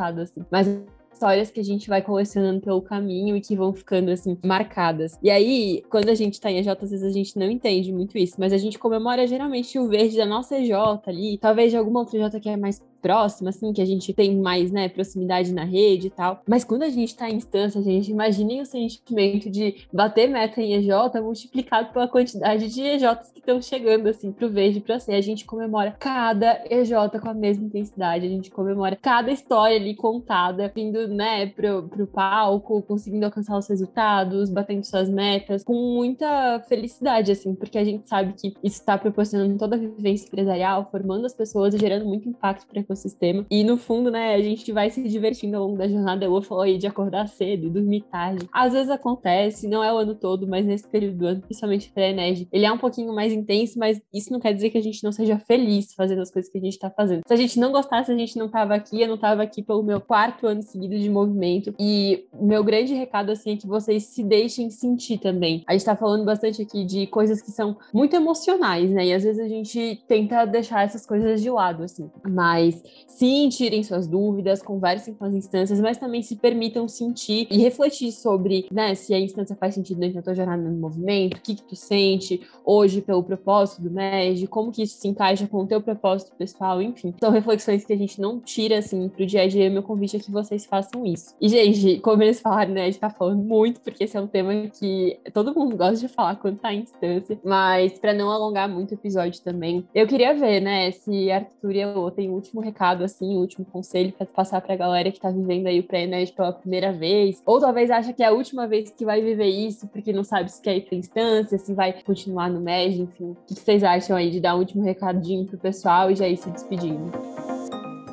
assim. 0.00 0.44
Mas 0.50 0.68
histórias 1.14 1.50
que 1.50 1.60
a 1.60 1.64
gente 1.64 1.88
vai 1.88 2.02
colecionando 2.02 2.60
pelo 2.60 2.82
caminho 2.82 3.36
e 3.36 3.40
que 3.40 3.56
vão 3.56 3.72
ficando 3.72 4.10
assim 4.10 4.36
marcadas. 4.44 5.16
E 5.22 5.30
aí, 5.30 5.82
quando 5.88 6.08
a 6.08 6.14
gente 6.14 6.40
tá 6.40 6.50
em 6.50 6.58
EJ, 6.58 6.68
às 6.68 6.90
vezes 6.90 7.04
a 7.04 7.12
gente 7.12 7.38
não 7.38 7.50
entende 7.50 7.92
muito 7.92 8.18
isso, 8.18 8.34
mas 8.38 8.52
a 8.52 8.58
gente 8.58 8.78
comemora 8.78 9.26
geralmente 9.26 9.78
o 9.78 9.88
verde 9.88 10.16
da 10.16 10.26
nossa 10.26 10.58
EJ 10.58 10.72
ali, 11.06 11.38
talvez 11.38 11.70
de 11.70 11.76
alguma 11.76 12.00
outra 12.00 12.18
EJ 12.18 12.40
que 12.40 12.48
é 12.48 12.56
mais 12.56 12.82
próxima, 13.04 13.50
assim, 13.50 13.70
que 13.70 13.82
a 13.82 13.84
gente 13.84 14.14
tem 14.14 14.34
mais, 14.34 14.72
né, 14.72 14.88
proximidade 14.88 15.52
na 15.52 15.62
rede 15.62 16.06
e 16.06 16.10
tal. 16.10 16.40
Mas 16.48 16.64
quando 16.64 16.84
a 16.84 16.88
gente 16.88 17.14
tá 17.14 17.28
em 17.28 17.34
instância, 17.36 17.82
gente 17.82 18.10
imaginem 18.10 18.62
o 18.62 18.66
sentimento 18.66 19.50
de 19.50 19.86
bater 19.92 20.26
meta 20.26 20.62
em 20.62 20.72
EJ 20.72 20.88
multiplicado 21.22 21.92
pela 21.92 22.08
quantidade 22.08 22.72
de 22.72 22.80
EJs 22.80 23.30
que 23.32 23.40
estão 23.40 23.60
chegando, 23.60 24.08
assim, 24.08 24.32
pro 24.32 24.48
verde 24.48 24.80
pra 24.80 24.98
ser. 24.98 25.14
A 25.14 25.20
gente 25.20 25.44
comemora 25.44 25.94
cada 25.98 26.64
EJ 26.70 26.92
com 27.20 27.28
a 27.28 27.34
mesma 27.34 27.66
intensidade, 27.66 28.24
a 28.24 28.30
gente 28.30 28.50
comemora 28.50 28.96
cada 28.96 29.30
história 29.30 29.76
ali 29.76 29.94
contada, 29.94 30.72
vindo, 30.74 31.06
né, 31.08 31.46
pro, 31.46 31.82
pro 31.88 32.06
palco, 32.06 32.80
conseguindo 32.82 33.26
alcançar 33.26 33.58
os 33.58 33.68
resultados, 33.68 34.48
batendo 34.48 34.82
suas 34.84 35.10
metas, 35.10 35.62
com 35.62 35.74
muita 35.74 36.60
felicidade, 36.68 37.32
assim, 37.32 37.54
porque 37.54 37.76
a 37.76 37.84
gente 37.84 38.08
sabe 38.08 38.32
que 38.32 38.48
isso 38.62 38.80
está 38.80 38.96
proporcionando 38.96 39.58
toda 39.58 39.76
a 39.76 39.78
vivência 39.78 40.26
empresarial, 40.26 40.88
formando 40.90 41.26
as 41.26 41.34
pessoas 41.34 41.74
e 41.74 41.78
gerando 41.78 42.06
muito 42.06 42.28
impacto 42.28 42.66
para 42.66 42.80
ecossistema. 42.94 43.44
E 43.50 43.62
no 43.62 43.76
fundo, 43.76 44.10
né, 44.10 44.34
a 44.34 44.40
gente 44.40 44.70
vai 44.72 44.88
se 44.90 45.02
divertindo 45.02 45.56
ao 45.56 45.64
longo 45.66 45.76
da 45.76 45.88
jornada. 45.88 46.24
Eu 46.24 46.42
falou 46.42 46.64
aí 46.64 46.78
de 46.78 46.86
acordar 46.86 47.28
cedo 47.28 47.70
dormir 47.70 48.02
tarde. 48.10 48.48
Às 48.52 48.72
vezes 48.72 48.90
acontece, 48.90 49.68
não 49.68 49.82
é 49.82 49.92
o 49.92 49.98
ano 49.98 50.14
todo, 50.14 50.46
mas 50.46 50.64
nesse 50.64 50.88
período 50.88 51.18
do 51.18 51.26
ano, 51.26 51.40
principalmente 51.42 51.90
para 51.90 52.04
a 52.04 52.14
ele 52.52 52.64
é 52.64 52.72
um 52.72 52.78
pouquinho 52.78 53.12
mais 53.12 53.32
intenso, 53.32 53.78
mas 53.78 54.00
isso 54.12 54.32
não 54.32 54.38
quer 54.38 54.52
dizer 54.52 54.70
que 54.70 54.78
a 54.78 54.82
gente 54.82 55.02
não 55.02 55.10
seja 55.10 55.38
feliz 55.38 55.92
fazendo 55.94 56.22
as 56.22 56.30
coisas 56.30 56.50
que 56.50 56.58
a 56.58 56.60
gente 56.60 56.74
está 56.74 56.90
fazendo. 56.90 57.22
Se 57.26 57.32
a 57.32 57.36
gente 57.36 57.58
não 57.58 57.72
gostasse, 57.72 58.10
a 58.12 58.16
gente 58.16 58.38
não 58.38 58.46
estava 58.46 58.74
aqui, 58.74 59.00
eu 59.00 59.08
não 59.08 59.16
estava 59.16 59.42
aqui 59.42 59.62
pelo 59.62 59.82
meu 59.82 60.00
quarto 60.00 60.46
ano 60.46 60.62
seguido 60.62 60.98
de 60.98 61.10
movimento. 61.10 61.74
E 61.78 62.26
meu 62.40 62.62
grande 62.62 62.94
recado, 62.94 63.30
assim, 63.30 63.54
é 63.54 63.56
que 63.56 63.66
vocês 63.66 64.04
se 64.04 64.22
deixem 64.22 64.70
sentir 64.70 65.18
também. 65.18 65.62
A 65.66 65.72
gente 65.72 65.84
tá 65.84 65.96
falando 65.96 66.24
bastante 66.24 66.62
aqui 66.62 66.84
de 66.84 67.06
coisas 67.06 67.42
que 67.42 67.50
são 67.50 67.76
muito 67.92 68.14
emocionais, 68.14 68.90
né? 68.90 69.06
E 69.06 69.12
às 69.12 69.24
vezes 69.24 69.40
a 69.40 69.48
gente 69.48 70.02
tenta 70.06 70.44
deixar 70.44 70.84
essas 70.84 71.04
coisas 71.06 71.42
de 71.42 71.50
lado, 71.50 71.82
assim. 71.82 72.10
Mas 72.28 72.82
sim, 73.06 73.48
tirem 73.48 73.82
suas 73.82 74.06
dúvidas, 74.06 74.62
conversem 74.62 75.14
com 75.14 75.24
as 75.24 75.34
instâncias, 75.34 75.80
mas 75.80 75.98
também 75.98 76.22
se 76.22 76.36
permitam 76.36 76.88
sentir 76.88 77.46
e 77.50 77.58
refletir 77.58 78.12
sobre, 78.12 78.66
né, 78.70 78.94
se 78.94 79.14
a 79.14 79.18
instância 79.18 79.56
faz 79.56 79.74
sentido 79.74 80.00
dentro 80.00 80.16
da 80.16 80.22
tua 80.22 80.34
jornada 80.34 80.62
no 80.62 80.78
movimento, 80.78 81.36
o 81.36 81.40
que, 81.40 81.54
que 81.54 81.62
tu 81.62 81.76
sente 81.76 82.40
hoje 82.64 83.00
pelo 83.00 83.22
propósito 83.22 83.82
do 83.82 83.90
MED, 83.90 84.46
como 84.46 84.70
que 84.70 84.82
isso 84.82 84.98
se 84.98 85.08
encaixa 85.08 85.46
com 85.46 85.58
o 85.58 85.66
teu 85.66 85.80
propósito 85.80 86.34
pessoal, 86.36 86.80
enfim. 86.80 87.14
São 87.20 87.30
reflexões 87.30 87.84
que 87.84 87.92
a 87.92 87.96
gente 87.96 88.20
não 88.20 88.40
tira, 88.40 88.78
assim, 88.78 89.08
pro 89.08 89.26
dia 89.26 89.42
a 89.42 89.48
dia. 89.48 89.70
Meu 89.70 89.82
convite 89.82 90.16
é 90.16 90.20
que 90.20 90.30
vocês 90.30 90.64
façam 90.64 91.04
isso. 91.04 91.34
E, 91.40 91.48
gente, 91.48 92.00
como 92.00 92.22
eles 92.22 92.40
falaram, 92.40 92.72
né, 92.72 92.82
a 92.82 92.86
gente 92.86 92.98
tá 92.98 93.10
falando 93.10 93.42
muito, 93.42 93.80
porque 93.80 94.04
esse 94.04 94.16
é 94.16 94.20
um 94.20 94.26
tema 94.26 94.52
que 94.68 95.18
todo 95.32 95.54
mundo 95.54 95.76
gosta 95.76 95.96
de 95.96 96.08
falar 96.08 96.36
quando 96.36 96.58
tá 96.58 96.72
em 96.72 96.80
instância, 96.80 97.38
mas 97.44 97.98
para 97.98 98.12
não 98.12 98.30
alongar 98.30 98.68
muito 98.68 98.92
o 98.92 98.94
episódio 98.94 99.42
também, 99.42 99.86
eu 99.94 100.06
queria 100.06 100.34
ver, 100.34 100.60
né, 100.60 100.90
se 100.90 101.30
Arthur 101.30 101.74
e 101.74 101.80
eu 101.80 102.10
tem 102.10 102.30
um 102.30 102.34
último 102.34 102.60
recado, 102.60 102.73
assim, 103.04 103.36
um 103.36 103.40
último 103.40 103.64
conselho 103.64 104.12
para 104.12 104.26
passar 104.26 104.60
pra 104.60 104.76
galera 104.76 105.10
que 105.10 105.20
tá 105.20 105.30
vivendo 105.30 105.66
aí 105.66 105.80
o 105.80 105.84
pré-ENERG 105.84 106.32
pela 106.32 106.52
primeira 106.52 106.92
vez, 106.92 107.42
ou 107.46 107.60
talvez 107.60 107.90
acha 107.90 108.12
que 108.12 108.22
é 108.22 108.26
a 108.26 108.32
última 108.32 108.66
vez 108.66 108.90
que 108.90 109.04
vai 109.04 109.20
viver 109.20 109.48
isso, 109.48 109.86
porque 109.88 110.12
não 110.12 110.24
sabe 110.24 110.50
se 110.50 110.60
quer 110.60 110.76
ir 110.76 110.82
pra 110.82 110.96
instância, 110.96 111.58
se 111.58 111.72
vai 111.72 111.92
continuar 112.02 112.50
no 112.50 112.60
MED, 112.60 113.02
enfim. 113.02 113.30
O 113.30 113.36
que 113.46 113.54
vocês 113.54 113.82
acham 113.82 114.16
aí 114.16 114.30
de 114.30 114.40
dar 114.40 114.56
um 114.56 114.58
último 114.58 114.82
recadinho 114.82 115.46
pro 115.46 115.58
pessoal 115.58 116.10
e 116.10 116.16
já 116.16 116.28
ir 116.28 116.36
se 116.36 116.50
despedindo? 116.50 117.12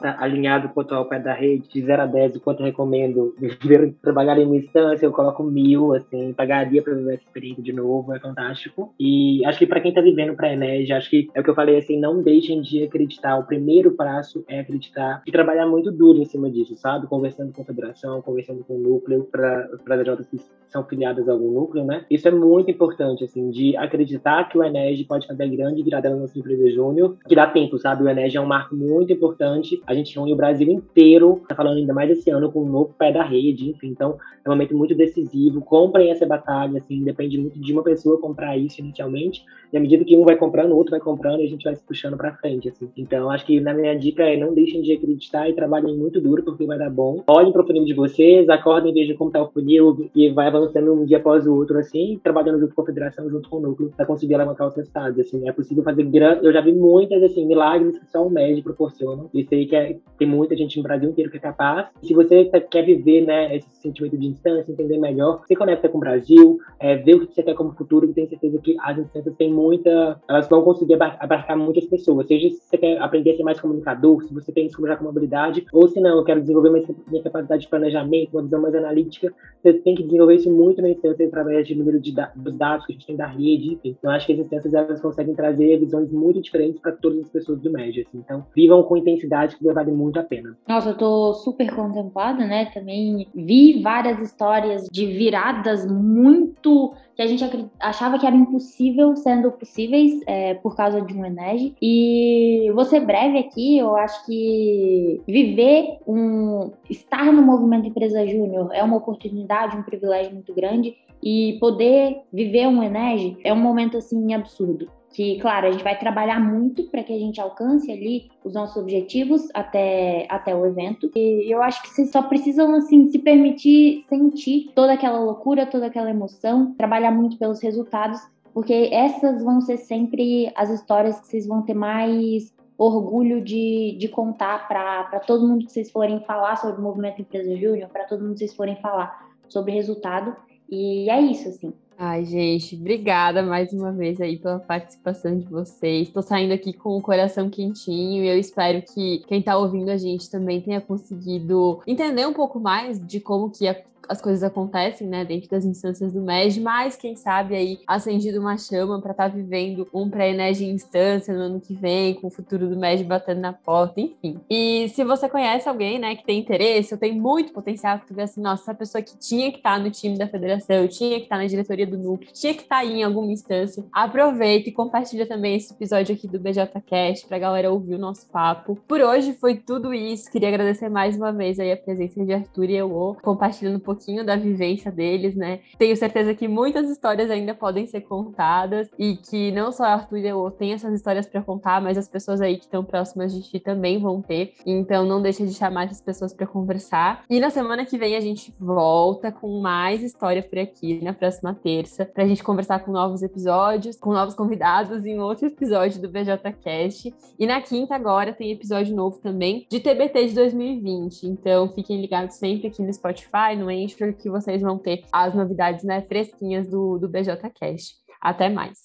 Tá 0.01 0.17
alinhado 0.19 0.69
quanto 0.69 0.93
ao 0.93 1.05
pé 1.05 1.19
da 1.19 1.33
rede, 1.33 1.67
de 1.67 1.81
0 1.81 2.01
a 2.01 2.05
10, 2.05 2.35
o 2.35 2.41
quanto 2.41 2.61
eu 2.61 2.65
recomendo 2.65 3.35
viver, 3.37 3.93
trabalhar 4.01 4.37
em 4.37 4.45
uma 4.45 4.57
instância, 4.57 5.05
eu 5.05 5.11
coloco 5.11 5.43
mil, 5.43 5.93
assim, 5.93 6.33
pagaria 6.33 6.81
para 6.81 6.93
viver 6.93 7.13
essa 7.13 7.23
experiência 7.23 7.63
de 7.63 7.73
novo, 7.73 8.13
é 8.13 8.19
fantástico. 8.19 8.93
E 8.99 9.45
acho 9.45 9.59
que 9.59 9.67
para 9.67 9.79
quem 9.79 9.93
tá 9.93 10.01
vivendo 10.01 10.35
para 10.35 10.51
Enege, 10.51 10.93
acho 10.93 11.09
que 11.09 11.29
é 11.33 11.39
o 11.39 11.43
que 11.43 11.49
eu 11.49 11.55
falei, 11.55 11.77
assim, 11.77 11.99
não 11.99 12.21
deixem 12.21 12.61
de 12.61 12.83
acreditar. 12.83 13.37
O 13.37 13.45
primeiro 13.45 13.91
passo 13.91 14.43
é 14.47 14.59
acreditar 14.59 15.21
e 15.25 15.31
trabalhar 15.31 15.67
muito 15.67 15.91
duro 15.91 16.19
em 16.19 16.25
cima 16.25 16.49
disso, 16.49 16.75
sabe? 16.75 17.07
Conversando 17.07 17.53
com 17.53 17.61
a 17.61 17.65
federação, 17.65 18.21
conversando 18.21 18.63
com 18.63 18.75
o 18.75 18.79
núcleo, 18.79 19.27
para 19.31 19.69
as 19.89 19.99
DJs 19.99 20.27
que 20.27 20.37
são 20.67 20.83
filiadas 20.85 21.27
a 21.27 21.33
algum 21.33 21.51
núcleo, 21.51 21.83
né? 21.83 22.05
Isso 22.09 22.27
é 22.27 22.31
muito 22.31 22.71
importante, 22.71 23.23
assim, 23.23 23.49
de 23.49 23.75
acreditar 23.75 24.47
que 24.49 24.57
o 24.57 24.63
Enege 24.63 25.03
pode 25.03 25.27
fazer 25.27 25.47
grande 25.49 25.83
virada 25.83 26.09
na 26.09 26.15
nossa 26.15 26.37
empresa 26.37 26.69
júnior, 26.71 27.17
que 27.27 27.35
dá 27.35 27.47
tempo, 27.47 27.77
sabe? 27.77 28.03
O 28.03 28.09
Enege 28.09 28.37
é 28.37 28.41
um 28.41 28.45
marco 28.45 28.75
muito 28.75 29.11
importante 29.11 29.81
a 29.91 29.95
gente 29.95 30.17
une 30.17 30.33
o 30.33 30.35
Brasil 30.35 30.69
inteiro, 30.69 31.41
tá 31.47 31.55
falando 31.55 31.77
ainda 31.77 31.93
mais 31.93 32.09
esse 32.09 32.29
ano 32.29 32.51
com 32.51 32.63
um 32.63 32.69
novo 32.69 32.93
pé 32.97 33.11
da 33.11 33.23
rede, 33.23 33.69
enfim, 33.69 33.87
então 33.87 34.17
é 34.43 34.49
um 34.49 34.53
momento 34.53 34.75
muito 34.75 34.95
decisivo. 34.95 35.61
Comprem 35.61 36.09
essa 36.09 36.25
batalha, 36.25 36.79
assim, 36.79 37.03
depende 37.03 37.37
muito 37.37 37.59
de 37.59 37.73
uma 37.73 37.83
pessoa 37.83 38.19
comprar 38.19 38.57
isso 38.57 38.79
inicialmente, 38.79 39.43
e 39.71 39.77
à 39.77 39.79
medida 39.79 40.03
que 40.03 40.15
um 40.15 40.23
vai 40.23 40.35
comprando, 40.35 40.71
o 40.71 40.77
outro 40.77 40.91
vai 40.91 40.99
comprando, 40.99 41.41
e 41.41 41.45
a 41.45 41.49
gente 41.49 41.63
vai 41.63 41.75
se 41.75 41.83
puxando 41.83 42.17
para 42.17 42.33
frente, 42.35 42.69
assim. 42.69 42.89
Então, 42.97 43.29
acho 43.29 43.45
que 43.45 43.59
na 43.59 43.73
minha 43.73 43.93
dica 43.97 44.23
é 44.23 44.37
não 44.37 44.53
deixem 44.53 44.81
de 44.81 44.93
acreditar 44.93 45.49
e 45.49 45.53
trabalhem 45.53 45.97
muito 45.97 46.19
duro, 46.19 46.43
porque 46.43 46.65
vai 46.65 46.77
dar 46.77 46.89
bom. 46.89 47.23
Olhem 47.27 47.51
pro 47.51 47.65
funil 47.65 47.85
de 47.85 47.93
vocês, 47.93 48.49
acordem, 48.49 48.93
vejam 48.93 49.15
como 49.15 49.31
tá 49.31 49.41
o 49.41 49.49
funil, 49.49 50.09
e 50.15 50.29
vai 50.29 50.47
avançando 50.47 50.93
um 50.93 51.05
dia 51.05 51.17
após 51.17 51.45
o 51.45 51.55
outro, 51.55 51.77
assim, 51.77 52.19
trabalhando 52.23 52.59
junto 52.59 52.75
com 52.75 52.81
a 52.81 52.85
federação, 52.85 53.29
junto 53.29 53.49
com 53.49 53.57
o 53.57 53.61
núcleo, 53.61 53.93
para 53.95 54.05
conseguir 54.05 54.35
alavancar 54.35 54.67
os 54.67 54.75
resultados, 54.75 55.19
assim. 55.19 55.47
É 55.47 55.51
possível 55.51 55.83
fazer 55.83 56.03
grande... 56.03 56.45
Eu 56.45 56.53
já 56.53 56.61
vi 56.61 56.73
muitas, 56.73 57.21
assim, 57.23 57.45
milagres 57.45 57.97
que 57.97 58.09
só 58.11 58.25
o 58.25 58.29
MED 58.29 58.61
proporciona, 58.61 59.25
e 59.33 59.43
sei 59.43 59.65
que 59.65 59.75
é... 59.75 59.80
tem 60.17 60.27
muita 60.27 60.55
gente 60.55 60.77
no 60.77 60.83
Brasil 60.83 61.09
inteiro 61.09 61.31
que 61.31 61.37
é 61.37 61.39
capaz. 61.39 61.87
Se 62.01 62.13
você 62.13 62.45
quer 62.69 62.83
viver, 62.83 63.25
né, 63.25 63.55
esse 63.55 63.69
sentimento 63.81 64.17
de 64.17 64.27
instância, 64.27 64.71
entender 64.71 64.97
melhor, 64.97 65.41
se 65.47 65.55
conecta 65.55 65.89
com 65.89 65.97
o 65.97 66.01
Brasil, 66.01 66.59
é, 66.79 66.95
ver 66.95 67.15
o 67.15 67.27
que 67.27 67.33
você 67.33 67.43
quer 67.43 67.55
como 67.55 67.73
futuro, 67.73 68.09
e 68.09 68.13
tenho 68.13 68.29
certeza 68.29 68.59
que 68.59 68.75
as 68.81 68.97
instâncias 68.97 69.35
têm 69.35 69.51
muita, 69.51 70.19
elas 70.27 70.47
vão 70.47 70.63
conseguir 70.63 70.95
abarcar 70.95 71.57
muitas 71.57 71.85
pessoas. 71.85 72.27
Seja 72.27 72.49
se 72.49 72.61
você 72.61 72.77
quer 72.77 72.97
aprender 72.99 73.31
a 73.31 73.37
ser 73.37 73.43
mais 73.43 73.59
comunicador, 73.59 74.23
se 74.23 74.33
você 74.33 74.51
tem 74.51 74.65
isso 74.65 74.85
já 74.85 74.95
como 74.95 75.09
habilidade, 75.09 75.65
ou 75.73 75.87
se 75.87 75.99
não, 75.99 76.17
eu 76.17 76.23
quero 76.23 76.41
desenvolver 76.41 76.69
mais 76.69 76.85
minha 77.07 77.23
capacidade 77.23 77.63
de 77.63 77.69
planejamento, 77.69 78.33
uma 78.33 78.43
visão 78.43 78.61
mais 78.61 78.75
analítica, 78.75 79.33
você 79.61 79.73
tem 79.73 79.95
que 79.95 80.03
desenvolver 80.03 80.35
isso 80.35 80.51
muito 80.51 80.81
na 80.81 80.89
instância 80.89 81.25
através 81.25 81.67
de 81.67 81.75
número 81.75 81.99
de 81.99 82.13
da 82.13 82.31
dos 82.35 82.57
dados 82.57 82.85
que 82.85 82.93
a 82.93 82.95
gente 82.95 83.07
tem 83.07 83.15
da 83.15 83.27
rede. 83.27 83.79
Então, 83.83 84.11
acho 84.11 84.25
que 84.25 84.33
as 84.33 84.39
instâncias 84.39 84.73
elas 84.73 85.01
conseguem 85.01 85.35
trazer 85.35 85.79
visões 85.79 86.11
muito 86.11 86.41
diferentes 86.41 86.79
para 86.79 86.91
todas 86.91 87.19
as 87.19 87.29
pessoas 87.29 87.59
do 87.59 87.71
médio. 87.71 88.03
Assim. 88.07 88.19
Então, 88.19 88.45
vivam 88.55 88.83
com 88.83 88.97
intensidade 88.97 89.55
que 89.55 89.63
vai 89.73 89.83
valer 89.83 89.95
muito 89.95 90.19
a 90.19 90.23
pena. 90.23 90.57
Nossa, 90.67 90.89
eu 90.89 90.97
tô 90.97 91.33
super 91.33 91.73
contemplada, 91.73 92.45
né? 92.45 92.65
Também 92.73 93.27
vi 93.33 93.81
várias 93.81 94.19
histórias 94.21 94.87
de 94.91 95.05
viradas 95.05 95.89
muito 95.89 96.93
que 97.15 97.21
a 97.21 97.27
gente 97.27 97.43
achava 97.79 98.17
que 98.17 98.25
era 98.25 98.35
impossível 98.35 99.15
sendo 99.15 99.51
possíveis 99.51 100.21
é, 100.25 100.55
por 100.55 100.75
causa 100.75 101.01
de 101.01 101.13
um 101.13 101.25
Enege. 101.25 101.75
E 101.81 102.71
vou 102.73 102.85
ser 102.85 103.01
breve 103.01 103.37
aqui, 103.37 103.77
eu 103.77 103.95
acho 103.95 104.25
que 104.25 105.21
viver 105.27 105.97
um. 106.07 106.71
estar 106.89 107.31
no 107.31 107.41
movimento 107.41 107.87
Empresa 107.87 108.25
Júnior 108.25 108.69
é 108.73 108.83
uma 108.83 108.97
oportunidade, 108.97 109.77
um 109.77 109.83
privilégio 109.83 110.33
muito 110.33 110.53
grande. 110.53 110.95
E 111.23 111.57
poder 111.59 112.21
viver 112.33 112.67
um 112.67 112.81
Enege 112.81 113.37
é 113.43 113.53
um 113.53 113.59
momento 113.59 113.97
assim 113.97 114.33
absurdo 114.33 114.89
que, 115.13 115.39
claro, 115.39 115.67
a 115.67 115.71
gente 115.71 115.83
vai 115.83 115.97
trabalhar 115.97 116.39
muito 116.39 116.83
para 116.89 117.03
que 117.03 117.13
a 117.13 117.19
gente 117.19 117.41
alcance 117.41 117.91
ali 117.91 118.29
os 118.43 118.53
nossos 118.53 118.77
objetivos 118.77 119.47
até, 119.53 120.25
até 120.29 120.55
o 120.55 120.65
evento. 120.65 121.11
E 121.15 121.53
eu 121.53 121.61
acho 121.61 121.81
que 121.83 121.89
vocês 121.89 122.11
só 122.11 122.21
precisam, 122.23 122.73
assim, 122.75 123.11
se 123.11 123.19
permitir 123.19 124.05
sentir 124.07 124.71
toda 124.73 124.93
aquela 124.93 125.19
loucura, 125.19 125.65
toda 125.65 125.87
aquela 125.87 126.09
emoção, 126.09 126.73
trabalhar 126.75 127.11
muito 127.11 127.37
pelos 127.37 127.61
resultados, 127.61 128.19
porque 128.53 128.89
essas 128.91 129.43
vão 129.43 129.61
ser 129.61 129.77
sempre 129.77 130.51
as 130.55 130.69
histórias 130.69 131.19
que 131.19 131.27
vocês 131.27 131.47
vão 131.47 131.61
ter 131.61 131.73
mais 131.73 132.53
orgulho 132.77 133.41
de, 133.41 133.95
de 133.99 134.07
contar 134.07 134.67
para 134.67 135.19
todo 135.19 135.47
mundo 135.47 135.65
que 135.65 135.71
vocês 135.71 135.91
forem 135.91 136.19
falar 136.21 136.55
sobre 136.55 136.79
o 136.79 136.83
movimento 136.83 137.21
Empresa 137.21 137.55
Júnior, 137.55 137.89
para 137.89 138.05
todo 138.05 138.21
mundo 138.21 138.33
que 138.33 138.39
vocês 138.39 138.55
forem 138.55 138.75
falar 138.77 139.29
sobre 139.47 139.73
resultado. 139.73 140.35
E 140.69 141.09
é 141.09 141.19
isso, 141.19 141.49
assim. 141.49 141.73
Ai, 142.03 142.25
gente, 142.25 142.75
obrigada 142.75 143.43
mais 143.43 143.71
uma 143.71 143.91
vez 143.91 144.19
aí 144.19 144.35
pela 144.35 144.57
participação 144.57 145.37
de 145.37 145.45
vocês. 145.45 146.07
Estou 146.07 146.23
saindo 146.23 146.51
aqui 146.51 146.73
com 146.73 146.97
o 146.97 147.01
coração 147.01 147.47
quentinho 147.47 148.23
e 148.23 148.27
eu 148.27 148.39
espero 148.39 148.81
que 148.81 149.19
quem 149.27 149.37
está 149.37 149.55
ouvindo 149.55 149.89
a 149.91 149.97
gente 149.97 150.27
também 150.27 150.59
tenha 150.59 150.81
conseguido 150.81 151.79
entender 151.85 152.25
um 152.25 152.33
pouco 152.33 152.59
mais 152.59 152.99
de 152.99 153.19
como 153.19 153.51
que 153.51 153.67
a 153.67 153.75
as 154.11 154.21
coisas 154.21 154.43
acontecem, 154.43 155.07
né, 155.07 155.23
dentro 155.23 155.49
das 155.49 155.63
instâncias 155.63 156.11
do 156.11 156.21
MED, 156.21 156.59
mas 156.59 156.97
quem 156.97 157.15
sabe 157.15 157.55
aí 157.55 157.79
acendido 157.87 158.41
uma 158.41 158.57
chama 158.57 159.01
para 159.01 159.11
estar 159.11 159.29
tá 159.29 159.35
vivendo 159.35 159.87
um 159.93 160.09
pré-ENEG 160.09 160.65
em 160.65 160.71
instância 160.71 161.33
no 161.33 161.39
ano 161.39 161.61
que 161.61 161.73
vem, 161.73 162.15
com 162.15 162.27
o 162.27 162.29
futuro 162.29 162.67
do 162.67 162.77
MED 162.77 163.05
batendo 163.05 163.39
na 163.39 163.53
porta, 163.53 164.01
enfim. 164.01 164.41
E 164.49 164.89
se 164.89 165.05
você 165.05 165.29
conhece 165.29 165.69
alguém, 165.69 165.97
né, 165.97 166.13
que 166.17 166.25
tem 166.25 166.39
interesse, 166.39 166.93
ou 166.93 166.99
tem 166.99 167.17
muito 167.17 167.53
potencial, 167.53 167.99
que 167.99 168.07
tu 168.07 168.13
vê 168.13 168.23
assim, 168.23 168.41
nossa, 168.41 168.63
essa 168.63 168.73
pessoa 168.73 169.01
que 169.01 169.17
tinha 169.17 169.49
que 169.49 169.57
estar 169.57 169.77
tá 169.77 169.79
no 169.79 169.89
time 169.89 170.17
da 170.17 170.27
federação, 170.27 170.89
tinha 170.89 171.15
que 171.17 171.23
estar 171.23 171.37
tá 171.37 171.41
na 171.41 171.47
diretoria 171.47 171.87
do 171.87 171.97
núcleo, 171.97 172.33
tinha 172.33 172.53
que 172.53 172.63
estar 172.63 172.79
tá 172.79 172.85
em 172.85 173.03
alguma 173.03 173.31
instância, 173.31 173.85
aproveita 173.93 174.67
e 174.67 174.73
compartilha 174.73 175.25
também 175.25 175.55
esse 175.55 175.73
episódio 175.73 176.13
aqui 176.13 176.27
do 176.27 176.37
BJCast 176.37 177.27
pra 177.27 177.39
galera 177.39 177.71
ouvir 177.71 177.95
o 177.95 177.99
nosso 177.99 178.27
papo. 178.27 178.77
Por 178.85 178.99
hoje 178.99 179.31
foi 179.33 179.55
tudo 179.55 179.93
isso, 179.93 180.29
queria 180.29 180.49
agradecer 180.49 180.89
mais 180.89 181.15
uma 181.15 181.31
vez 181.31 181.61
aí 181.61 181.71
a 181.71 181.77
presença 181.77 182.25
de 182.25 182.33
Arthur 182.33 182.65
e 182.65 182.75
eu 182.75 183.15
compartilhando 183.21 183.77
um 183.77 183.79
pouquinho 183.79 184.00
pouquinho 184.01 184.25
da 184.25 184.35
vivência 184.35 184.91
deles, 184.91 185.35
né? 185.35 185.59
Tenho 185.77 185.95
certeza 185.95 186.33
que 186.33 186.47
muitas 186.47 186.89
histórias 186.89 187.29
ainda 187.29 187.53
podem 187.53 187.85
ser 187.85 188.01
contadas 188.01 188.89
e 188.97 189.15
que 189.15 189.51
não 189.51 189.71
só 189.71 189.83
a 189.83 189.93
Arthur 189.93 190.17
e 190.17 190.27
eu 190.27 190.49
tem 190.51 190.73
essas 190.73 190.93
histórias 190.93 191.27
para 191.27 191.41
contar, 191.41 191.79
mas 191.81 191.97
as 191.97 192.07
pessoas 192.07 192.41
aí 192.41 192.57
que 192.57 192.63
estão 192.63 192.83
próximas 192.83 193.31
de 193.31 193.43
ti 193.43 193.59
também 193.59 193.99
vão 193.99 194.21
ter. 194.21 194.53
Então 194.65 195.05
não 195.05 195.21
deixa 195.21 195.45
de 195.45 195.53
chamar 195.53 195.85
essas 195.85 196.01
pessoas 196.01 196.33
para 196.33 196.47
conversar. 196.47 197.23
E 197.29 197.39
na 197.39 197.49
semana 197.49 197.85
que 197.85 197.97
vem 197.97 198.15
a 198.15 198.19
gente 198.19 198.53
volta 198.59 199.31
com 199.31 199.61
mais 199.61 200.01
história 200.01 200.41
por 200.41 200.57
aqui 200.57 201.01
na 201.03 201.13
próxima 201.13 201.53
terça, 201.53 202.05
pra 202.05 202.25
gente 202.25 202.43
conversar 202.43 202.79
com 202.79 202.91
novos 202.91 203.21
episódios, 203.21 203.97
com 203.97 204.11
novos 204.11 204.33
convidados 204.33 205.05
em 205.05 205.19
outro 205.19 205.47
episódio 205.47 206.01
do 206.01 206.09
BJCast. 206.09 207.13
E 207.37 207.45
na 207.45 207.61
quinta 207.61 207.95
agora 207.95 208.33
tem 208.33 208.51
episódio 208.51 208.95
novo 208.95 209.19
também 209.19 209.67
de 209.69 209.79
TBT 209.79 210.27
de 210.27 210.35
2020. 210.35 211.23
Então 211.23 211.69
fiquem 211.73 212.01
ligados 212.01 212.35
sempre 212.35 212.67
aqui 212.67 212.81
no 212.81 212.91
Spotify, 212.91 213.55
no 213.57 213.69
porque 213.89 214.29
vocês 214.29 214.61
vão 214.61 214.77
ter 214.77 215.03
as 215.11 215.33
novidades 215.33 215.83
né, 215.83 216.01
fresquinhas 216.01 216.67
do, 216.67 216.97
do 216.97 217.09
BJ 217.09 217.35
Cash. 217.37 217.95
Até 218.21 218.49
mais! 218.49 218.77